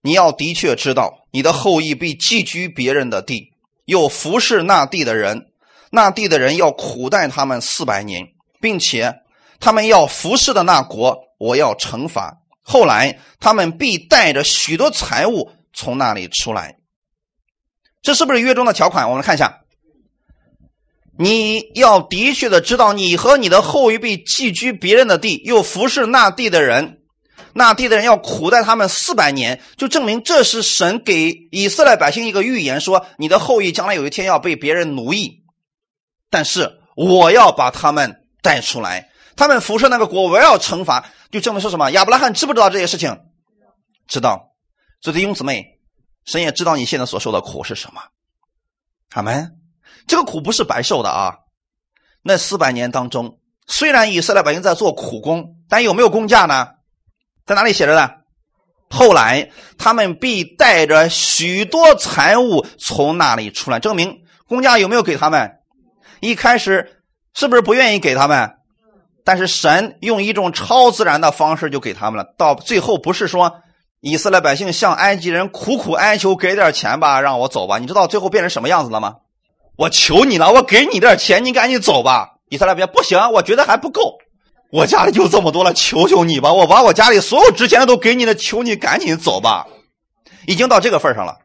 [0.02, 3.52] 你要的确知道，你的后裔必寄居别人的地，
[3.84, 5.52] 又服侍那地的人，
[5.92, 8.30] 那地的人要苦待他们四百年，
[8.62, 9.24] 并且
[9.60, 12.38] 他们要服侍的那国，我要惩罚。
[12.70, 16.76] 后来他们必带着许多财物从那里出来。
[18.02, 19.10] 这是不是约中的条款？
[19.10, 19.62] 我们看一下。
[21.18, 27.00] 你要的确的知道，你和你的后裔必寄居别人的地，又服侍那地的人。
[27.54, 35.44] 那地的人要苦待他们四百年，就证明这是神给以色列百姓一个预言，说你的后裔将来有一天要被别人奴役，
[36.30, 39.07] 但是我要把他们带出来，
[39.38, 41.92] 他们辐射那个国，我要惩罚，就证明说什么？
[41.92, 43.18] 亚伯拉罕知不知道这些事情？
[44.08, 44.56] 知道。
[45.00, 45.80] 所以弟兄姊妹，
[46.26, 48.02] 神也知道你现在所受的苦是什么。
[49.14, 49.54] 阿门。
[50.08, 51.36] 这个苦不是白受的啊。
[52.24, 56.70] 那四百年当中，虽然以色列百姓在做苦工，但有没有工价呢？
[57.46, 58.10] 在哪里写着呢？
[58.90, 65.60] 后来他们必带着许多财物从那里出来，证明公家有没有给他们？
[66.22, 68.56] 一开始是不是不愿意给他们？
[69.28, 72.34] 但是神用一种超自然的方式就给他们了。
[72.38, 73.56] 到最后不是说
[74.00, 77.78] 以色列百姓向埃及人苦苦哀求，给点钱吧，让我走吧。
[77.78, 79.16] 你知道最后变成什么样子了吗？
[79.76, 82.36] 我求你了，我给你点钱，你赶紧走吧。
[82.48, 84.18] 以色列百姓不行，我觉得还不够。
[84.72, 86.54] 我家里就这么多了，求求你吧！
[86.54, 89.68] 我把我家里所有值钱的都给你了，求你赶紧走吧！
[90.46, 91.40] 已经到这个份上了。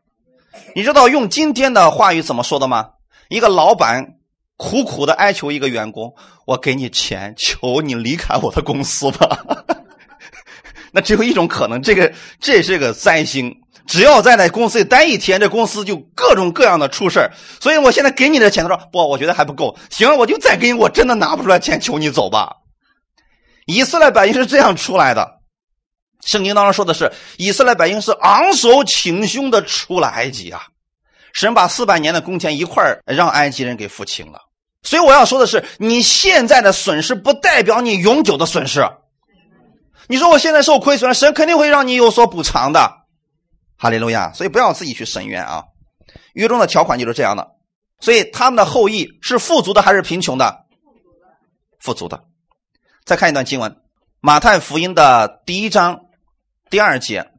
[0.76, 2.90] 你知道用今天的话语怎么说的吗？
[3.28, 4.18] 一个老板
[4.56, 6.14] 苦苦的哀求一个员工
[6.46, 9.38] ：“我给你钱，求你离开我的公司吧。
[10.92, 13.54] ”那只有一种可能，这个这是个灾星。
[13.84, 17.28] 只要在那公司里待一天，这公司就各种各样的出事
[17.60, 19.76] 所以我现在给你的钱，他说不，我觉得还不够。
[19.90, 22.58] 行，我就再给你，我真的拿不出来钱，求你走吧。
[23.66, 25.40] 以色列百姓是这样出来的。
[26.24, 30.62] 圣经当中说的是，以色列百姓是昂首挺胸的出了埃及啊。
[31.32, 34.40] 神把四百年的工钱一块让埃及人给付清了。
[34.82, 38.84] 所以我要说的是，你现在的损失不代表你永久的损失。
[40.08, 43.04] 你说我现在受亏损了，神肯定会让你有所补偿的。
[43.76, 44.32] 哈利路亚！
[44.32, 45.64] 所以不要自己去申冤啊。
[46.34, 47.52] 约中的条款就是这样的。
[48.00, 50.66] 所以他们的后裔是富足的还是贫穷的？
[51.78, 52.24] 富足的。
[53.04, 53.70] 再看一段经文，
[54.20, 56.00] 《马太福音》的第一章
[56.68, 57.30] 第二节：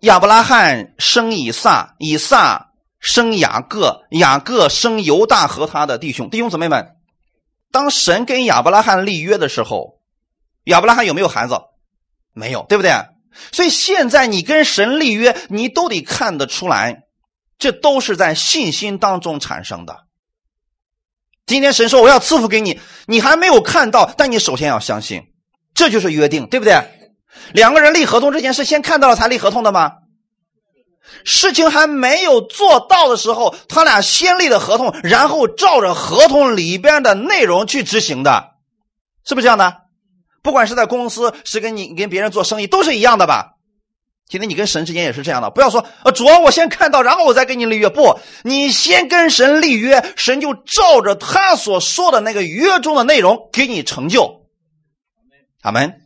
[0.00, 2.72] 亚伯拉罕生以撒，以撒
[3.04, 6.30] 生雅各，雅各生犹大和他的弟兄。
[6.30, 6.96] 弟兄姊妹们，
[7.70, 10.00] 当神跟亚伯拉罕立约的时候，
[10.64, 11.54] 亚伯拉罕有没有孩子？
[12.32, 12.92] 没有，对不对？
[13.52, 17.02] 所以现在你跟神立约，你都得看得出来，
[17.58, 20.04] 这都是在信心当中产生的。
[21.44, 25.24] 今天神说我要赐福给你，你还没有看到，但你首先要相信，
[25.74, 26.80] 这就是约定，对不对？
[27.52, 29.92] 两个人立合同之前是先看到了才立合同的吗？
[31.24, 38.52] 事情还没有做到的时候，他俩先立的合同，然后照着合同里边的内容去执行的，
[39.24, 39.82] 是不是这样的？
[40.42, 43.52] 不管是在公司，是跟你跟别人做生意，都是一样的吧？
[44.28, 47.88] 今天你跟神之间也是这样的，不要说呃，主要，我先看到，然后我再跟你立约。
[47.88, 54.46] 不，你先跟神立约，神就照着他所说的那个约中的内容给你成就。
[55.62, 56.03] 阿门。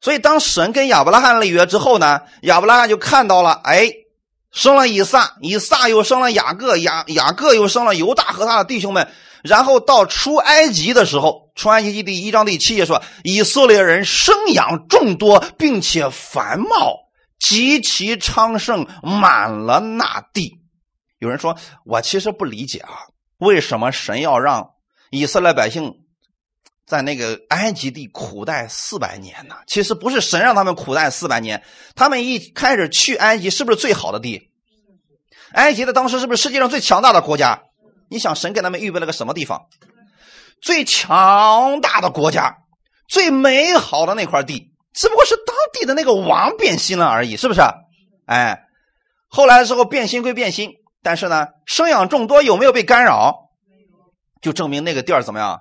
[0.00, 3.90] 所以，当神跟亚伯拉罕立约之后呢，亚伯拉罕就看到了，哎，
[4.50, 9.08] 生了以撒，以撒又生了雅各，雅雅各又生了犹大和他的弟兄们。
[9.42, 16.96] 然后到出埃及的时候，出埃及记第一章第七节说：“以色列人生养众多，并且繁茂，
[17.38, 20.60] 极其昌盛，满了那地。”
[21.18, 22.90] 有人说：“我其实不理解啊，
[23.38, 24.70] 为什么神要让
[25.10, 25.94] 以色列百姓
[26.90, 29.54] 在那个埃及地苦待四百年呢？
[29.68, 31.62] 其实不是神让他们苦待四百年，
[31.94, 34.50] 他们一开始去埃及是不是最好的地？
[35.52, 37.62] 埃及的当时是不是世界上最强大的国家？”
[38.10, 39.66] 你想神给他们预备了个什么地方？
[40.60, 42.56] 最强大的国家，
[43.08, 47.60] 最美好的那块地，只不过是当地的那个王变心了而已，是不是？
[48.26, 48.64] 哎，
[49.28, 50.72] 后来的时候变心归变心，
[51.04, 53.50] 但是呢，生养众多有没有被干扰？
[54.42, 55.60] 就证明那个地儿怎么样？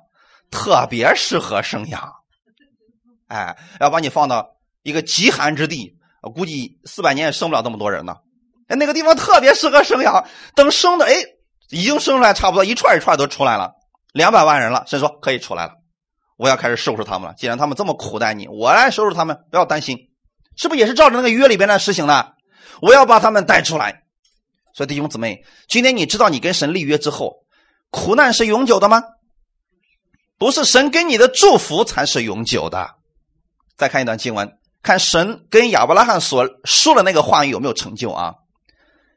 [0.51, 2.12] 特别适合生养。
[3.27, 4.47] 哎，要把你放到
[4.83, 5.97] 一个极寒之地，
[6.35, 8.15] 估计四百年也生不了那么多人呢。
[8.67, 11.13] 哎，那个地方特别适合生养，等生的哎。
[11.71, 13.73] 已经生出来差不多一串一串都出来了，
[14.12, 14.85] 两百万人了。
[14.88, 15.73] 神说可以出来了，
[16.35, 17.35] 我要开始收拾他们了。
[17.38, 20.09] 既然他们这么苦待你，我来收拾他们，不要担心，
[20.57, 22.33] 是不是也是照着那个约里边的实行的？
[22.81, 24.01] 我要把他们带出来。
[24.73, 27.35] 所以弟兄姊妹，今天你知道你跟神立约之后，
[27.91, 29.03] 苦难是永久的吗？
[30.39, 32.95] 不是，神给你的祝福才是永久的。
[33.78, 38.36] 再看一段经文，看神跟亚伯拉罕所说的那个话语有没有成就啊？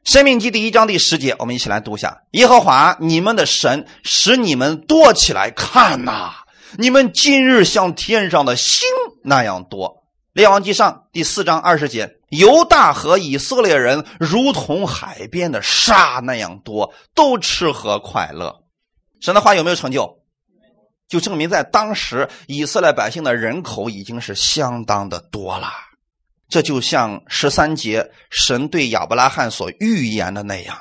[0.03, 6.33] 生命记第一章第十节，我们一起来读一下：耶和华你们的神使你们多起来，看呐，
[6.77, 8.85] 你们今日像天上的星
[9.23, 10.03] 那样多。
[10.33, 18.63] 列王记上第四章二十节，犹大和以色列人如同海边的沙那样多，都吃喝快乐。
[19.21, 20.19] 神的话有没有成就？
[21.13, 25.71] 就证明在当时以色列百姓的人口已经是相当的多了。
[26.49, 30.75] 这就像十三节神对亚伯拉罕所预言的那样，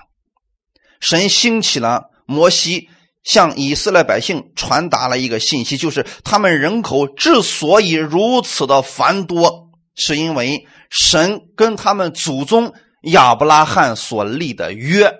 [1.00, 2.88] 神兴起了摩西，
[3.24, 15.12] 向以色列百姓传达了一个信息，就是他们人口之所以如此的繁多，是因为神跟他们祖宗亚伯拉罕所立的约，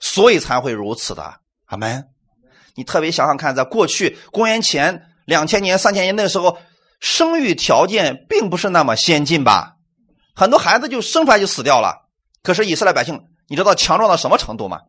[0.00, 1.34] 所以才会如此的。
[1.66, 2.15] 阿门。
[2.76, 6.58] 你特别想想看，在过去公元前两千年、三千年那时候，
[7.00, 9.76] 生育条件并不是那么先进吧？
[10.34, 12.06] 很多孩子就生出来就死掉了，
[12.42, 14.80] 可是以色列百姓，你知道强壮到什么程度吗？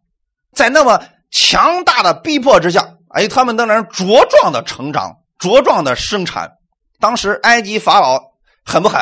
[0.53, 6.53] 在那么强大的逼迫之下，哎，他们当然茁壮的成长，茁壮的生产。
[6.99, 8.19] 当时埃及法老
[8.65, 8.99] 狠不狠？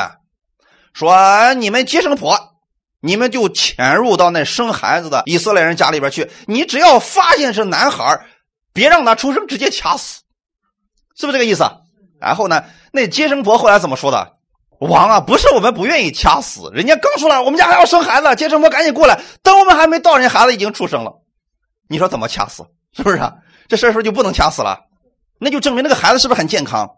[0.92, 2.54] 说你们接生婆，
[3.00, 8.20] 你们就潜入到那生孩子的以色列人家里边去，你只要发现是男孩，
[8.76, 10.20] 别让他出生，直接掐死，
[11.16, 11.64] 是不是这个意思？
[12.20, 12.62] 然后呢，
[12.92, 14.36] 那接生婆后来怎么说的？
[14.78, 19.18] 王啊，不是我们不愿意掐死，人家刚出来，我们家还要生孩子，接生婆赶紧过来。
[19.42, 21.22] 等我们还没到，人家孩子已经出生了，
[21.88, 22.64] 你说怎么掐死？
[22.92, 23.16] 是不是？
[23.16, 23.34] 啊
[23.68, 24.78] 这事儿是不是就不能掐死了？
[25.40, 26.88] 那就证明那个孩子是不是很健康？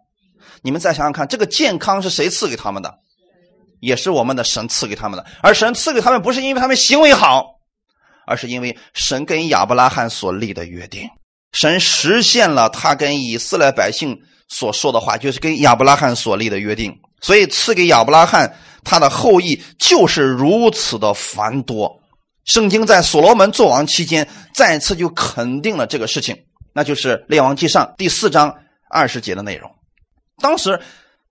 [0.63, 2.99] 你们再想想看，这个健康是谁赐给他们的？
[3.81, 5.25] 也是我们的神赐给他们的。
[5.41, 7.61] 而神赐给他们，不是因为他们行为好，
[8.27, 11.09] 而是因为神跟亚伯拉罕所立的约定。
[11.53, 16.99] 神实现了他跟以色列百姓所说的话，就是跟亚伯拉罕所立的约定。
[17.21, 22.01] 所以赐给亚伯拉罕他的后裔就是如此的繁多。
[22.45, 28.55] 圣经在所罗门作王期间再次就肯定了这个事情，那就是《列王记上》第四章
[28.89, 29.71] 二十节的内容。
[30.41, 30.81] 当时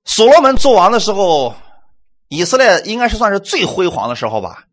[0.06, 1.56] 所罗门作王的时候，
[2.28, 4.66] 以色列应该是算是最辉煌的时候吧，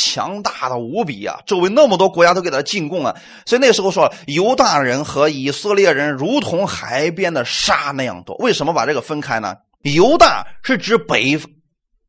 [0.00, 1.36] 强大的无比啊！
[1.44, 8.34] 周围那么多国家都给他进贡啊，所以那时候说犹大人和以色列人如同海边的沙那样多。
[8.36, 9.54] 为什么把这个分开呢？
[9.82, 11.38] 犹大是指北。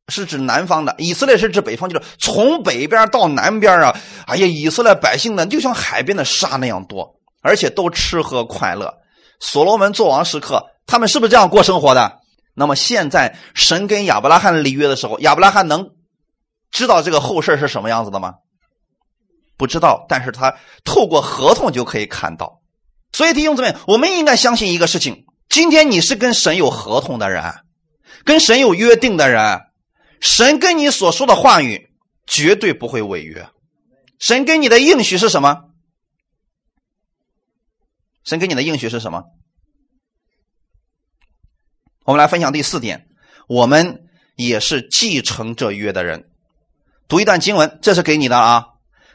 [0.08, 3.96] 是指南方的，以色列是指北方，就是从北边到南边啊！
[4.28, 8.94] 哎呀，以色列百姓呢，就像海边的沙那样多，而且都吃喝快乐。
[9.40, 12.20] 所罗门作王时刻，他们是不是这样过生活的？
[12.56, 15.92] 那么现在神跟亚伯拉罕立约的时候，亚伯拉罕能
[16.72, 18.36] 知道这个后事是什么样子的吗？
[19.58, 22.62] 不知道，但是他透过合同就可以看到。
[23.14, 27.44] 所以弟兄姊妹，我们应该相信一个事情：今天你是跟神有合同的人，
[28.24, 29.62] 跟神有约定的人。
[30.20, 31.92] 神跟你所说的话语
[32.26, 33.50] 绝对不会违约。
[34.18, 35.66] 神给你的应许是什么？
[38.24, 39.26] 神给你的应许是什么？
[42.06, 43.08] 我们来分享第四点，
[43.48, 46.31] 我们也是继承这约的人。
[47.12, 48.62] 读一段经文，这是给你的啊，《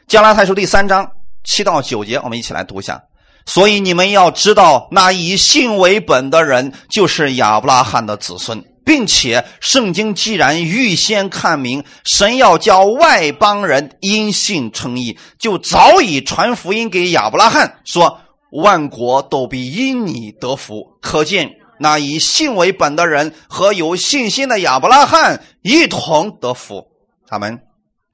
[0.07, 3.01] 加拉太书》第三章七到九节，我们一起来读一下。
[3.47, 8.63] 所以你们要知道，那以信为本的人，就是亚伯拉罕的子孙。
[8.85, 18.19] 并且，圣经既然预先看明，神要叫外邦人因信称义，就早已传福音给亚伯拉罕，说
[18.51, 20.83] 万国都必因你得福。
[21.01, 26.85] 可见那以信为本的人和有信心的亚伯拉罕一同得福。
[27.27, 27.59] 他们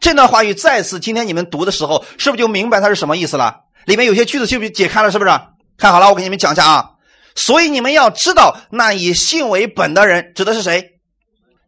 [0.03, 3.61] 这段话语再次，今天你们读的时候，是不是就明白它是什么意思了？
[3.85, 5.09] 里面有些句子是不是解开了？
[5.09, 5.31] 是不是？
[5.77, 6.89] 看好了，我给你们讲一下啊。
[7.35, 10.99] 所以你们要知道，那以信为本的人指的是谁？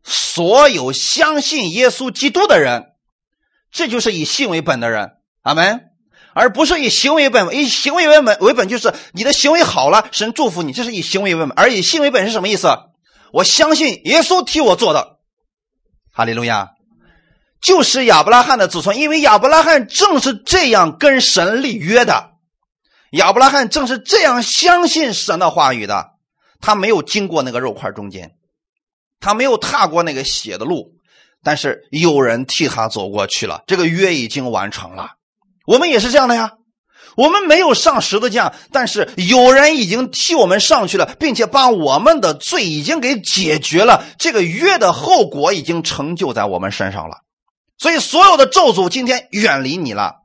[0.04, 2.88] 所有相信耶稣基督的人，
[3.72, 5.12] 这就是以信为本的人。
[5.44, 5.86] 阿门。
[6.34, 11.54] 而不是以行为为本，以行为为本为本就是你的行为好了，神祝福你，这是以行为为本。
[11.56, 12.68] 而以信为本是什么意思？
[13.32, 15.20] 我相信耶稣替我做的。
[16.12, 16.72] 哈利路亚，
[17.62, 22.32] 就是亚伯拉罕的子孙，因为亚伯拉罕正是这样跟神立约的。
[23.12, 26.12] 亚伯拉罕正是这样相信神的话语的，
[26.60, 28.34] 他没有经过那个肉块中间，
[29.20, 30.95] 他没有踏过那个血的路，
[31.43, 35.12] 但是有人替他走过去了，这个约已经完成了。
[35.66, 36.53] 我们也是这样的呀，
[37.16, 47.20] 我们没有上十字架，但是有人已经替我们上去了，并且把我们的罪已经给解决了，这个约的后果已经成就在我们身上了，
[47.78, 50.15] 所以所有的咒诅今天远离你了。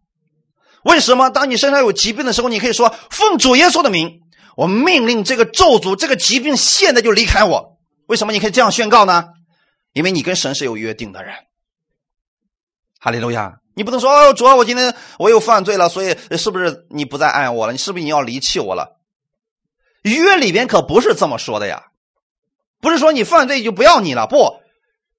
[0.85, 1.31] 为什么？
[1.31, 4.21] 当你身上有疾病的时候，你可以说奉主耶稣的名，
[4.57, 7.79] 我命令这个咒诅、这个疾病现在就离开我。
[8.07, 9.25] 为什么你可以这样宣告呢？
[9.93, 11.35] 因为你跟神是有约定的人。
[12.99, 13.57] 哈利路亚！
[13.75, 17.73] 你不能说哦，主啊，我今天我又犯罪了，所以是不是你不再爱我了？
[17.73, 18.99] 你是不是你要离弃我了？
[20.03, 21.85] 约里边可不是这么说的呀，
[22.81, 24.61] 不是说你犯罪就不要你了，不，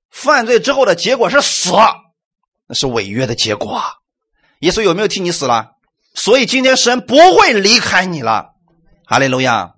[0.10, 1.72] 犯罪之后的结果是死，
[2.72, 3.82] 那是违约的结果。
[4.60, 5.72] 耶稣有没有替你死了？
[6.14, 8.52] 所以今天神不会离开你了，
[9.06, 9.74] 哈利路亚！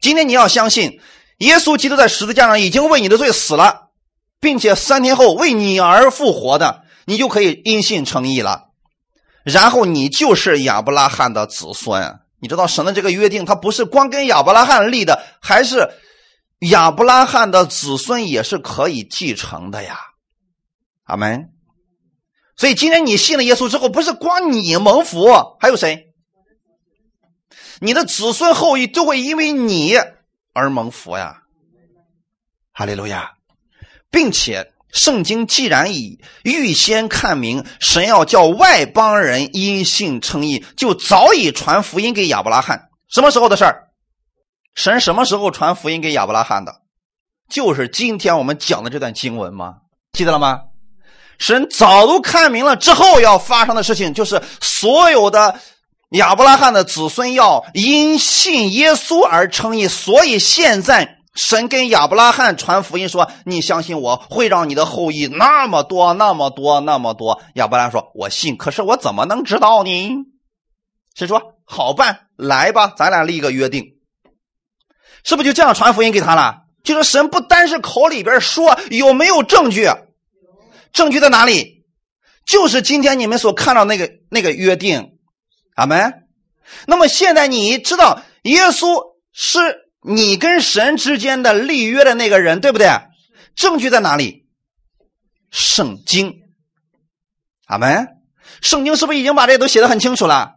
[0.00, 1.00] 今天你要相信，
[1.38, 3.88] 耶稣基督在十字架上已经为你的罪死了，
[4.38, 8.68] 并且三天后为你而复活的，你就可以因信称义了。
[9.42, 12.20] 然后你就是亚伯拉罕的子孙。
[12.38, 15.90] 你知道神的这个约定，他不是光跟亚伯拉罕立的，还是
[16.60, 19.98] 亚伯拉罕的子孙也是可以继承的呀。
[21.02, 21.55] 阿门。
[22.56, 25.26] 所以今天你信了耶稣之后，不是光你蒙福，
[25.60, 26.14] 还有谁？
[27.80, 29.94] 你的子孙后裔都会因为你
[30.54, 31.42] 而蒙福呀！
[32.72, 33.34] 哈利路亚！
[34.10, 42.88] 并且圣经既然已预先看明，神要叫外邦人因信称义，就早已传福音给亚伯拉罕。
[43.08, 43.88] 什么时候的事儿？
[44.74, 46.80] 神什么时候传福音给亚伯拉罕的？
[47.50, 49.76] 就是今天我们讲的这段经文吗？
[50.12, 50.62] 记得了吗？
[51.38, 55.58] 神早都看明了，之后要发生的事情就是所有的
[56.10, 59.88] 亚伯拉罕的子孙要因信耶稣而称义。
[59.88, 69.90] 所以现在神跟亚伯拉罕传福音说：“你相信我会让你的后裔那么多、那么多、那么多。”亚伯拉说：“我信，可是我怎么能知道呢？”
[71.14, 73.84] 神说：“好办，来吧，咱俩立个约定，
[75.24, 76.62] 是不是就这样传福音给他了？
[76.84, 79.90] 就是神不单是口里边说，有没有证据？
[80.96, 81.84] 证据在哪里？
[82.46, 85.10] 就是今天你们所看到那个那个约定，
[85.74, 86.22] 阿门。
[86.86, 89.58] 那么现在你知道耶稣是
[90.00, 92.88] 你跟神之间的立约的那个人，对不对？
[93.54, 94.46] 证据在哪里？
[95.50, 96.34] 圣经，
[97.66, 98.08] 阿门。
[98.62, 100.54] 圣经是不是已经把这些都写的很清楚了？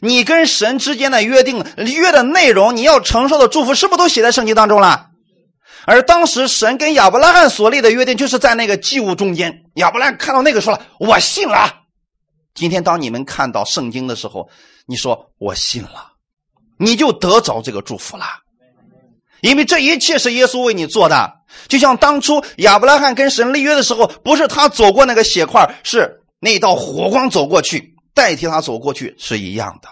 [0.00, 5.05] 你跟神之间的约定约的内容，你要承受的祝福，是不是都写在圣经当中了？
[5.86, 9.62] 而当时神跟亚伯拉罕所立的约定，就是在那个祭物中间。
[9.76, 11.82] 亚伯拉罕看到那个说了：“我信了。”
[12.54, 14.50] 今天当你们看到圣经的时候，
[14.86, 16.12] 你说“我信了”，
[16.76, 18.24] 你就得着这个祝福了，
[19.42, 21.34] 因为这一切是耶稣为你做的。
[21.68, 29.88] 就像当初亚伯拉罕跟神立约的时候，不是他走过那个血块，是那道火光走过去，代替他走过去是一样的。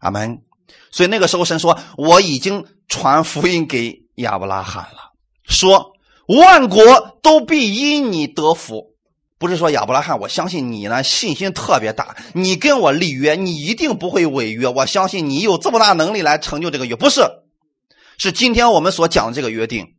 [0.00, 0.42] 阿门。
[0.90, 5.12] 所以那个时候神说：“我已经传福音给亚伯拉罕了。”
[5.46, 5.92] 说
[6.26, 8.94] 万国都必因你得福，
[9.38, 14.66] 不是说亚伯拉罕，我相信你呢，信心特别大，你跟我立约，你一定不会违约。
[14.68, 17.20] 我相信你有这么大能力来成就这个约，不是？
[18.16, 19.96] 是今天我们所讲的这个约定，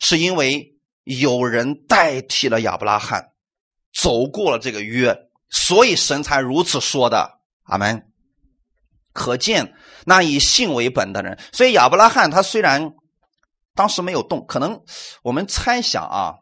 [0.00, 0.74] 是因为
[1.04, 3.28] 有人代替了亚伯拉罕，
[3.94, 5.16] 走过了这个约，
[5.48, 7.38] 所以神才如此说的。
[7.62, 8.02] 阿门。
[9.12, 9.74] 可见
[10.06, 12.94] 那以信为本的人，所以亚伯拉罕他虽然。
[13.74, 14.80] 当时没有动，可能
[15.22, 16.34] 我们猜想啊，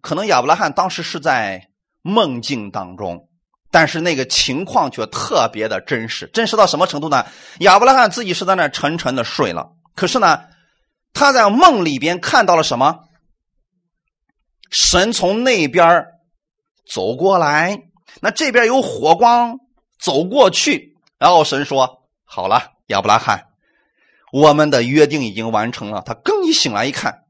[0.00, 1.68] 可能亚伯拉罕当时是在
[2.02, 3.28] 梦境当中，
[3.70, 7.24] 但是那个情况却特别的真实，真实到什么程度呢？
[7.60, 10.44] 亚伯拉罕自己是在那沉沉的睡了，可是呢，
[11.12, 13.00] 他在梦里边看到了什么？
[14.70, 16.06] 神从那边
[16.90, 17.78] 走过来，
[18.20, 19.58] 那这边有火光
[20.00, 23.46] 走过去，然后神说：“好了，亚伯拉罕。”
[24.32, 26.02] 我们的约定已经完成了。
[26.06, 27.24] 他更一醒来一看，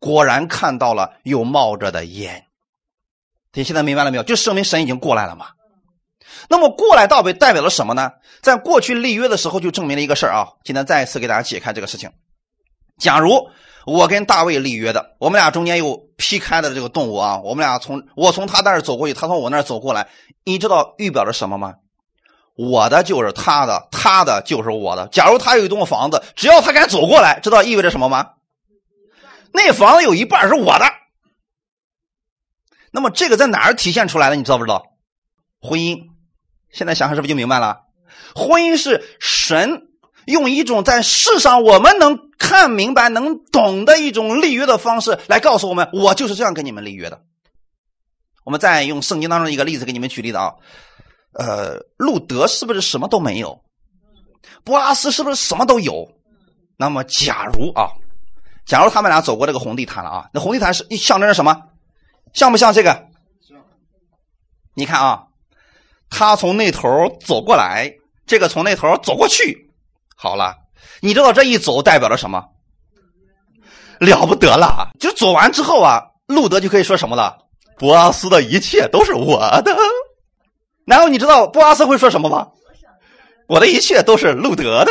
[0.00, 2.46] 果然看到了有冒着的烟。
[3.52, 4.24] 你现在明白了没有？
[4.24, 5.50] 就说明神已经过来了嘛。
[6.48, 8.10] 那么过来到底代表了什么呢？
[8.42, 10.48] 在过去立约的时候就证明了一个事儿啊。
[10.64, 12.10] 今天再一次给大家解开这个事情。
[12.98, 13.48] 假如
[13.86, 20.08] 我跟大卫立约的，我们俩中间有劈开的这个动物啊，我们俩从我从他那儿走过去，他从我那儿走过来，
[20.44, 21.74] 你知道预表着什么吗？
[22.56, 25.08] 我的就是他的，他的就是我的。
[25.08, 28.30] 假如他有一栋房子，只要他敢走过来，知道意味着什么吗？
[29.52, 30.84] 那房子有一半是我的。
[32.90, 34.36] 那么这个在哪儿体现出来的？
[34.36, 34.84] 你知道不知道？
[35.60, 36.08] 婚姻，
[36.70, 37.80] 现在想想是不是就明白了？
[38.36, 39.88] 婚姻是神
[40.26, 47.22] 用一种在世上我们能看明白、能懂的一种立约的方式来告诉我们：我就是这样跟你们立约的。
[48.44, 50.54] 我们再用圣经当中一个例子给你们举例子啊。
[51.34, 53.60] 呃，路德是不是什么都没有？
[54.62, 56.08] 波拉斯是不是什么都有？
[56.76, 57.90] 那么，假如啊，
[58.64, 61.62] 假如他们俩走过这个红地毯了啊，那红地毯是象征着什么？
[62.32, 63.06] 像不像这个？
[64.74, 65.26] 你看啊，
[66.10, 66.88] 他从那头
[67.24, 67.92] 走过来，
[68.26, 69.72] 这个从那头走过去，
[70.16, 70.56] 好了，
[71.00, 72.48] 你知道这一走代表着什么？
[74.00, 74.90] 了不得了！
[74.98, 77.38] 就走完之后啊，路德就可以说什么了？
[77.78, 79.76] 博拉斯的一切都是我的。
[80.84, 82.48] 然后你知道布阿斯会说什么吗？
[83.46, 84.90] 我的一切都是路德的。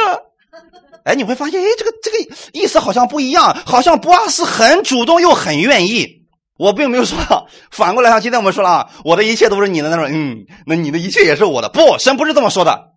[1.06, 6.24] 哎，你会发现，哎，这个这个意思好像不一样，好像布阿斯很主动又很愿意。
[6.58, 7.18] 我并没有说
[7.72, 11.70] 反过来，像今天我们说了啊，我的一切都是你的那种，嗯，那你的一切也是我的。
[11.70, 12.92] 不，神不是这么说的。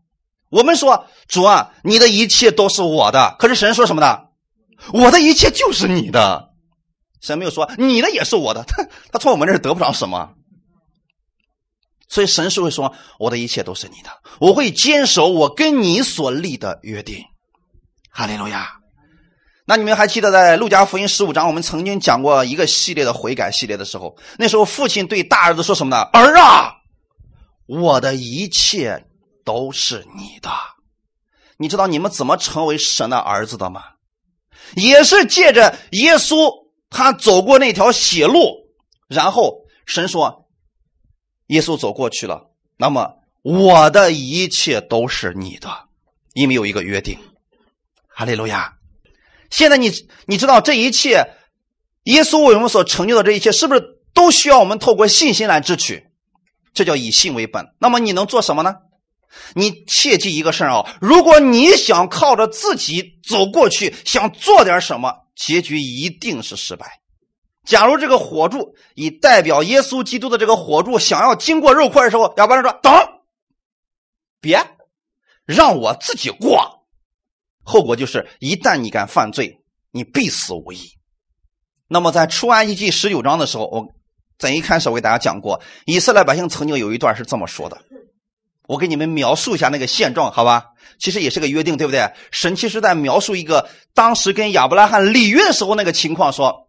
[0.50, 3.34] 我们说主啊，你的一切都是我的。
[3.38, 4.20] 可是神说什么呢？
[4.92, 6.50] 我的一切就是你的。
[7.22, 8.62] 神没有说你的也是我的。
[8.62, 10.30] 他他从我们这儿得不着什么。
[12.08, 17.24] 所以神是会说：“我的一切都是你的，我会坚守我跟你所立的约定。”
[18.10, 18.72] 哈利路亚。
[19.66, 26.02] 那你们还记得在路加福音十五章，我们曾经讲过一个系列的悔改系列的时候，那时候父亲对大儿子说什么呢？
[26.12, 26.72] 儿啊，
[27.66, 29.04] 我的一切
[29.44, 30.50] 都是你的。
[31.58, 33.82] 你知道你们怎么成为神的儿子的吗？
[34.76, 36.52] 也是借着耶稣
[36.88, 38.68] 他走过那条血路，
[39.08, 39.52] 然后
[39.84, 40.45] 神说。
[41.48, 45.68] 耶稣走过去了，那么我的一切都是你的，
[46.34, 47.18] 因为有一个约定。
[48.08, 48.74] 哈利路亚！
[49.50, 49.92] 现在你
[50.26, 51.26] 你知道这一切，
[52.04, 56.06] 耶稣为我们所成就的这一切，是不是都需要我们透过信心来支取？
[56.74, 57.74] 这叫以信为本。
[57.78, 58.76] 那么你能做什么呢？
[59.54, 67.00] 你切记一个事儿啊，如果你想靠着自己走过去，想做点什么，结局一定是失败。
[67.66, 72.92] 假如这个火柱以代表耶稣基督的这个火柱想要经过肉块的时候，亚伯拉罕说：“等，
[74.40, 74.64] 别，
[75.44, 76.86] 让我自己过。”
[77.62, 79.60] 后果就是，一旦你敢犯罪，
[79.90, 80.78] 你必死无疑。
[81.88, 83.88] 那么在出埃及记十九章的时候，我
[84.38, 87.82] 在一开始我给大家讲过，以色列百姓曾经有一段是这么说的，
[88.68, 90.66] 我给你们描述一下那个现状，好吧？
[90.98, 92.12] 其实也是个约定，对不对？
[92.30, 96.65] 神其实在描述一个当时跟亚伯拉罕立约的时候那个情况，说：“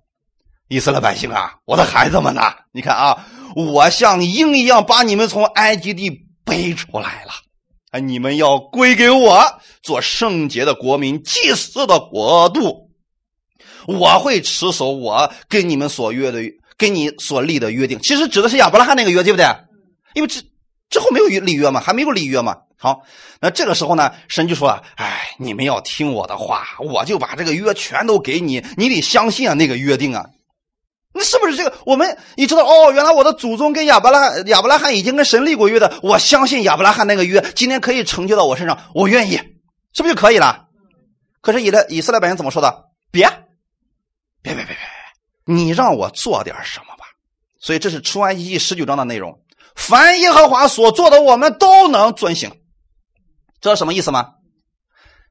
[0.68, 6.10] 以色列百姓啊，我的孩子们呐，你看啊，我像鹰一样把你们从埃及地
[6.44, 7.32] 背出来了，
[7.92, 12.90] 啊，你们要归给我，做圣洁的国民，祭祀的国度，
[13.88, 16.42] 我会持守我跟你们所约的。”
[16.80, 19.48] 跟你所立的约定，其实指的是亚伯拉罕那个约，对不对？
[20.14, 20.44] 因为之
[20.92, 22.56] 之后没有立约嘛，还没有立约嘛。
[22.78, 23.02] 好，
[23.42, 30.24] 那这个时候呢，神就说：“哎，你们要听我的话，我就把这个约全都给你，你得相信啊，那个约定啊。
[31.18, 31.74] 那是不是这个？
[31.86, 39.38] 我们你知道哦，原来我的祖宗跟亚伯拉亚伯拉罕已经跟神立过约的，我相信亚伯拉罕那个约今天可以成就到我身上，我愿意，
[39.94, 40.68] 是不是就可以了？
[41.42, 42.86] 可是以的以色列百姓怎么说的？
[43.12, 43.28] 别，
[44.42, 44.78] 别别别别！
[45.46, 47.06] 你让我做点什么吧，
[47.60, 49.40] 所以这是出埃及记十九章的内容。
[49.76, 52.52] 凡耶和华所做的，我们都能遵行。
[53.62, 54.34] 知道什么意思吗？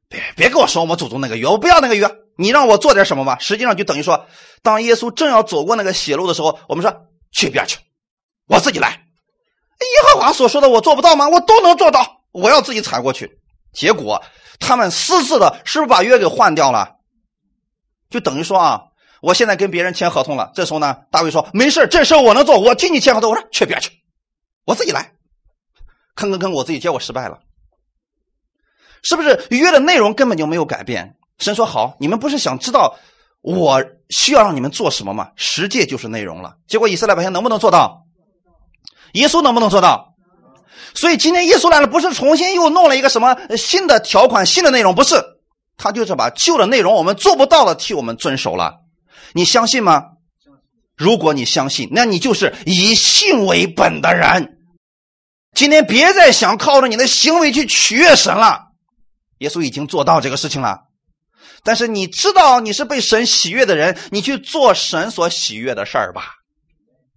[0.09, 2.09] 别别跟我说我们祖宗那个约，我不要那个约。
[2.37, 4.27] 你让我做点什么吧，实际上就等于说，
[4.63, 7.79] 当耶稣正要走过那个血路的时候，我们说去边去，
[8.47, 8.91] 我自己来。
[8.91, 11.29] 耶和华所说的我做不到吗？
[11.29, 13.39] 我都能做到，我要自己踩过去。
[13.73, 14.23] 结果
[14.61, 16.97] 他们私自的，是不是把约给换掉了？
[18.11, 18.83] 就等于说啊。
[19.23, 23.91] 我现在跟别人签合同了，这时候呢，大卫说：“没事，这事我能做，我替你签合同。”我说：“去边去，
[24.67, 25.15] 我自己来。”
[26.15, 27.41] 吭吭吭，我自己结果失败了，
[29.03, 31.17] 是不是约的内容根本就没有改变？
[31.39, 32.97] 神说：“好，你们不是想知道
[33.43, 35.31] 我需要让你们做什么吗？
[35.37, 38.05] 十诫就是内容了。”结果以色列百姓能不能做到？
[39.13, 40.15] 耶稣能不能做到？
[40.95, 45.23] 所以今天耶稣来了，不是重新又弄了一个什么新的条款、新的内容，不是，
[45.77, 48.81] 他就是把旧的内容我们做不到的替我们遵守了。
[49.33, 50.05] 你相信吗？
[50.97, 54.57] 如果你相信，那你就是以信为本的人。
[55.55, 58.69] 今天别再想靠着你的行为去取悦神了。
[59.39, 60.86] 耶稣已经做到这个事情了。
[61.67, 66.37] 但是你知道你是被神喜悦的人，你去做神所喜悦的事儿吧。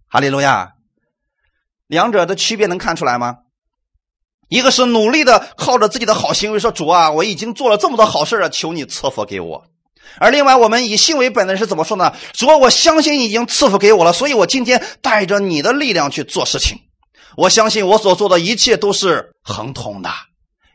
[0.10, 0.74] 哈利路亚。
[1.86, 3.38] 两者的区别能看出来吗？
[4.48, 9.66] 一个是努力的靠着自己的好行为说：“主啊，我已经做了这么多好事了，求你赐福给我。”
[10.20, 12.16] 而另外，我们以信为本的人是怎么说呢？
[12.34, 16.80] 说我相信已经赐福给我了，所以我今天带着你的力量去做事情。
[17.38, 20.10] 我相信我所做的一切都是恒通的，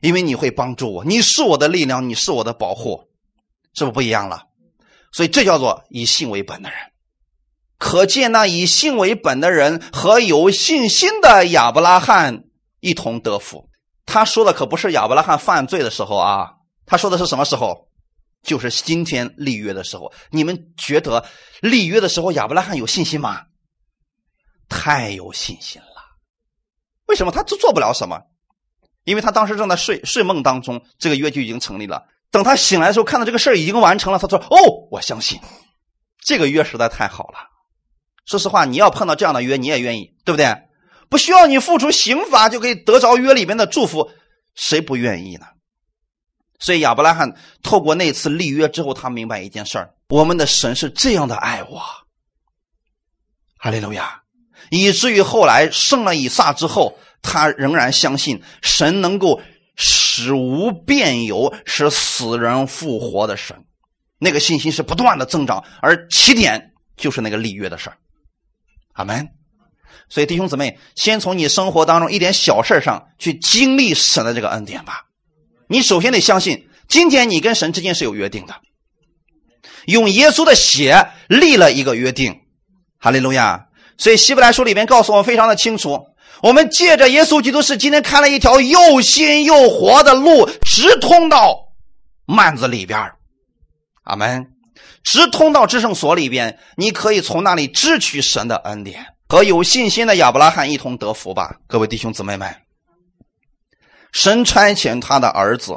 [0.00, 3.04] 因为你会帮助我，你是我的力量，你是我的保护，
[3.74, 4.46] 是不是不一样了？
[5.12, 6.78] 所以这叫做以信为本的人。
[7.78, 12.44] 可见那以信为本的人和有信心的亚伯拉罕
[12.80, 13.68] 一同得福。
[14.06, 16.52] 他说的可不是亚伯拉罕犯罪的时候啊，
[16.86, 17.88] 他说的是什么时候？
[18.42, 21.24] 就是今天立约的时候，你们觉得
[21.62, 23.42] 立约的时候亚伯拉罕有信心吗？
[24.68, 25.88] 太有信心了。
[27.06, 28.20] 为什么他做做不了什么？
[29.04, 32.06] 因为他当时正在睡睡梦当中，这个约就已经成立了。
[32.34, 35.38] 等他醒来的时候，看到这个事儿已经完成了，他说：“哦，我相信
[36.20, 37.38] 这个约实在太好了。”
[38.26, 40.52] 说实话，你要碰到这样的约，你也愿意，对不对？
[41.08, 44.10] 不需要你付出刑罚就可以得着约里面的祝福，
[44.56, 45.46] 谁不愿意呢？
[46.58, 51.80] 所以亚伯拉罕透过那次立约之后，他明白一件事儿：我们的神是这样的爱我，
[53.58, 54.22] 哈利路亚，
[54.70, 59.40] 以至于后来生了以撒之后，他仍然相信神能够
[60.16, 63.64] 使无变有，使死人复活的神。
[64.20, 67.96] 那个信心是不断的增长，而起点就是那个立约的事儿。
[68.92, 69.28] 阿门。
[70.08, 75.06] 所以弟兄姊妹，先从你生活当中一点小事上去经历神的这个恩典吧。
[75.66, 78.54] 你首先得相信，今天你跟神之间是有约定的，
[79.86, 82.42] 用耶稣的血立了一个约定，
[82.98, 83.66] 哈利路亚。
[83.98, 86.06] 所以希伯来书里面告诉我们非常的清楚，
[86.42, 91.72] 我们借着耶稣基督是今天开了一条又新又活的路，直通到
[92.26, 93.12] 幔子里边
[94.04, 94.50] 阿门。
[95.02, 102.56] 直通到至圣所里边，你可以从那里支取神的恩典，和有信心的亚伯拉罕一同得福吧，各位弟兄姊妹们。
[104.12, 105.74] 神差遣他的儿子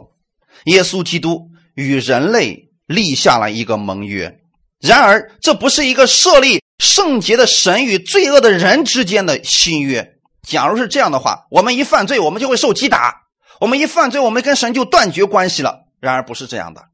[0.65, 4.39] 耶稣基督与人类立下了一个盟约，
[4.79, 10.13] 然而这不是一个设立圣洁的神与罪恶的人之间的新约。
[10.47, 13.27] 假如是这样的话，我们一犯罪，我们就会受击打；
[13.59, 15.85] 我们一犯罪，我们跟神就断绝关系了。
[15.99, 16.85] 然而不是这样的，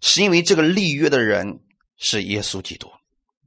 [0.00, 1.60] 是因为这个立约的人
[1.96, 2.90] 是耶稣基督，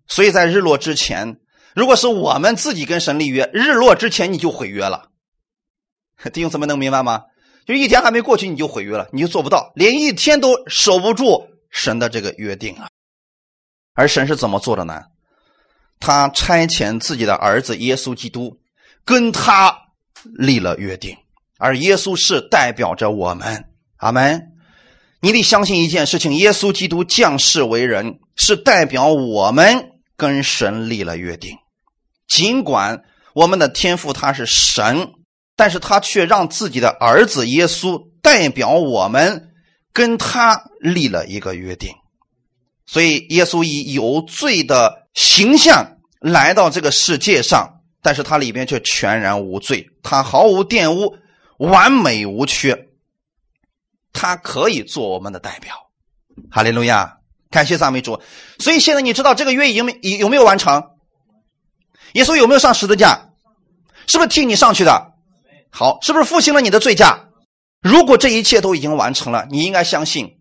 [0.07, 1.37] 所以在日落之前，
[1.75, 5.09] 如果是我们自己跟神立约，日落之前你就毁约了。
[6.33, 7.25] 弟兄姊妹能明白吗？
[7.67, 12.87] 就一天还没过去你就毁约了，你就做不到，连一天都守不住神的这个约定啊！
[13.93, 15.03] 而神是怎么做的呢？
[16.05, 18.59] 他差遣自己的儿子耶稣基督，
[19.03, 19.75] 跟他
[20.35, 21.17] 立了约定，
[21.57, 23.65] 而耶稣是代表着我们。
[23.97, 24.51] 阿门。
[25.19, 31.57] 你得相信一件事情：耶稣基督降世为人，是代表我们跟神立了约定。
[32.27, 33.01] 尽管
[33.33, 35.13] 我们的天父他是神，
[35.55, 39.49] 但是他却让自己的儿子耶稣代表我们
[39.91, 41.95] 跟他立了一个约定。
[42.85, 45.94] 所以，耶稣以有罪的形象
[46.25, 51.15] 来到这个世界上，但是他里边却全然无罪，他毫无玷污，
[51.59, 52.87] 完美无缺。
[54.11, 55.75] 他可以做我们的代表，
[56.49, 57.17] 哈利路亚，
[57.51, 58.19] 感谢赞美主。
[58.57, 60.83] 所以现在你知道这个约已经没有没有完成？
[62.13, 63.29] 耶稣有没有上十字架？
[64.07, 65.13] 是不是替你上去的？
[65.69, 67.29] 好，是不是复兴了你的罪价？
[67.83, 70.39] 如果这一切都已经完成了，你应该相信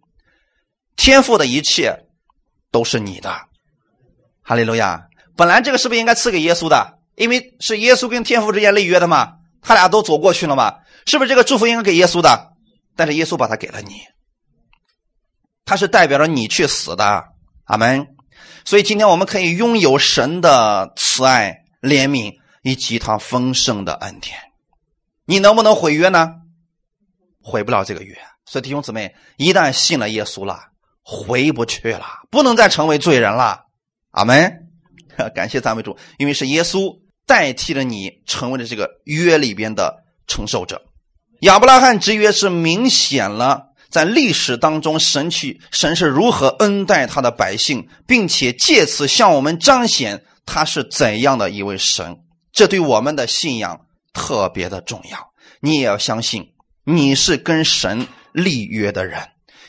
[0.96, 2.06] 天赋的一切
[2.70, 3.28] 都是你的，
[4.40, 5.08] 哈利路亚。
[5.36, 6.98] 本来这个是不是应该赐给耶稣的？
[7.16, 12.52] 因为是耶稣跟天父之间立约的嘛，他俩都走过去了嘛，是不是这个祝福应该给耶稣的？
[12.96, 14.00] 但是耶稣把他给了你，
[15.64, 17.24] 他是代表着你去死的，
[17.64, 18.08] 阿门。
[18.64, 24.36] 所以今天我们可以拥有神的慈爱、怜悯以及他丰盛的恩典。
[25.24, 26.34] 你能不能毁约呢？
[27.42, 28.16] 毁不了这个约。
[28.44, 30.58] 所以弟兄姊妹，一旦信了耶稣了，
[31.02, 33.66] 回不去了，不能再成为罪人了。
[34.10, 34.63] 阿门。
[35.34, 40.82] 感谢赞美主，因为是耶稣代替了你，成为了这个约里边的承受者。
[41.40, 52.18] 亚伯拉罕之约是明显了，在历史当中，神去神是如何恩待他的百姓，并且借此向我们彰显他是怎样的一位神。
[52.52, 53.80] 这对我们的信仰
[54.12, 55.32] 特别的重要。
[55.60, 56.52] 你也要相信，
[56.84, 59.20] 你是跟神立约的人，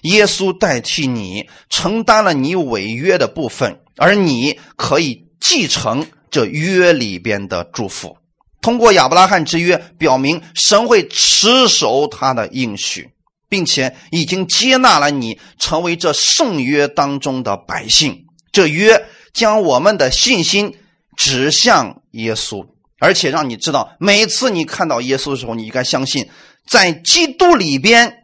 [0.03, 8.17] 耶稣代替你承担了你违约的部分，而你可以继承这约里边的祝福。
[8.61, 13.11] 通过亚伯拉罕之约，表明神会持守他的应许，
[13.47, 18.25] 并且已经接纳了你成为这圣约当中的百姓。
[18.51, 20.75] 这约将我们的信心
[21.15, 22.65] 指向耶稣，
[22.99, 26.29] 而且让你知道，每次你看到耶稣的时候，你应该相信，
[26.65, 28.23] 在基督里边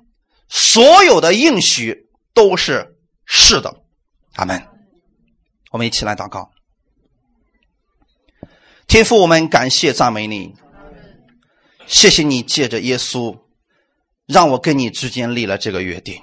[0.50, 2.96] 所有的应许都是
[3.26, 3.76] 是的。
[4.36, 4.60] 阿门。
[5.72, 6.50] 我们一起来祷告。
[8.92, 10.54] 天父，我们感谢赞美你，
[11.88, 13.38] 谢谢你借着耶稣，
[14.28, 16.20] 让我跟你之间立了这个约定。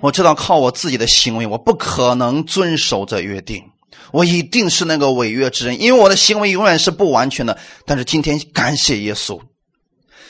[0.00, 3.62] 我知道靠我自己的行为，我不可能遵守这约定，
[4.10, 7.56] 我一定是那个违约之人，因为我的行为永远是不完全的。
[7.86, 9.40] 但是今天感谢耶稣，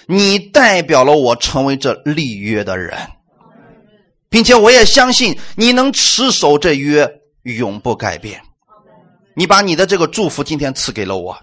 [0.04, 2.98] 你代表了我成为这立约的人，
[4.28, 7.10] 并且我也相信你能持守这约，
[7.44, 8.42] 永不改变。
[9.34, 11.34] 你把你的这个祝福今天赐给了我。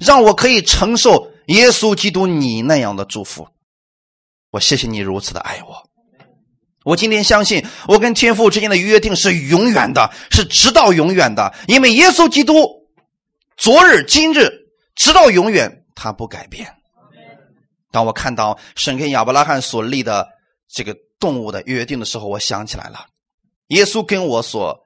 [0.00, 3.48] 让我可以承受耶稣基督你那样的祝福，
[4.50, 5.88] 我谢谢你如此的爱我。
[6.84, 11.54] 我今天相信，我跟天父之间的约定是永远的，是直到永远的。
[11.68, 12.88] 因为耶稣基督
[13.56, 14.50] 昨日、今日，
[14.94, 16.74] 直到永远，他不改变。
[17.92, 20.26] 当我看到神跟亚伯拉罕所立的
[20.68, 23.04] 这个动物的约定的时候，我想起来了，
[23.68, 24.78] 耶稣跟我所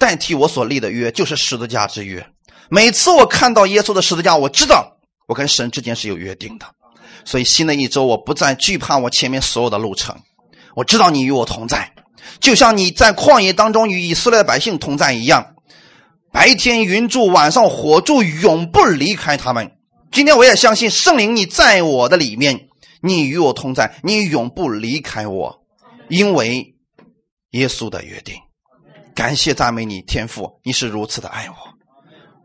[0.00, 2.26] 代替我所立的约，就是十字架之约。
[2.70, 4.96] 每次我看到耶稣的十字架，我知道
[5.26, 6.66] 我跟神之间是有约定的，
[7.24, 10.16] 所以新的一周我不再惧怕我前面所有的路程。
[10.76, 11.92] 我知道你与我同在，
[12.38, 15.56] 就像你在旷野当中与以色列百姓同在一样，
[16.30, 19.72] 白天云柱，晚上火柱，永不离开他们。
[20.12, 22.68] 今天我也相信圣灵，你在我的里面，
[23.02, 25.62] 你与我同在，你永不离开我，
[26.08, 26.76] 因为
[27.50, 28.36] 耶稣的约定。
[29.12, 31.69] 感谢赞美你，天父，你是如此的爱我。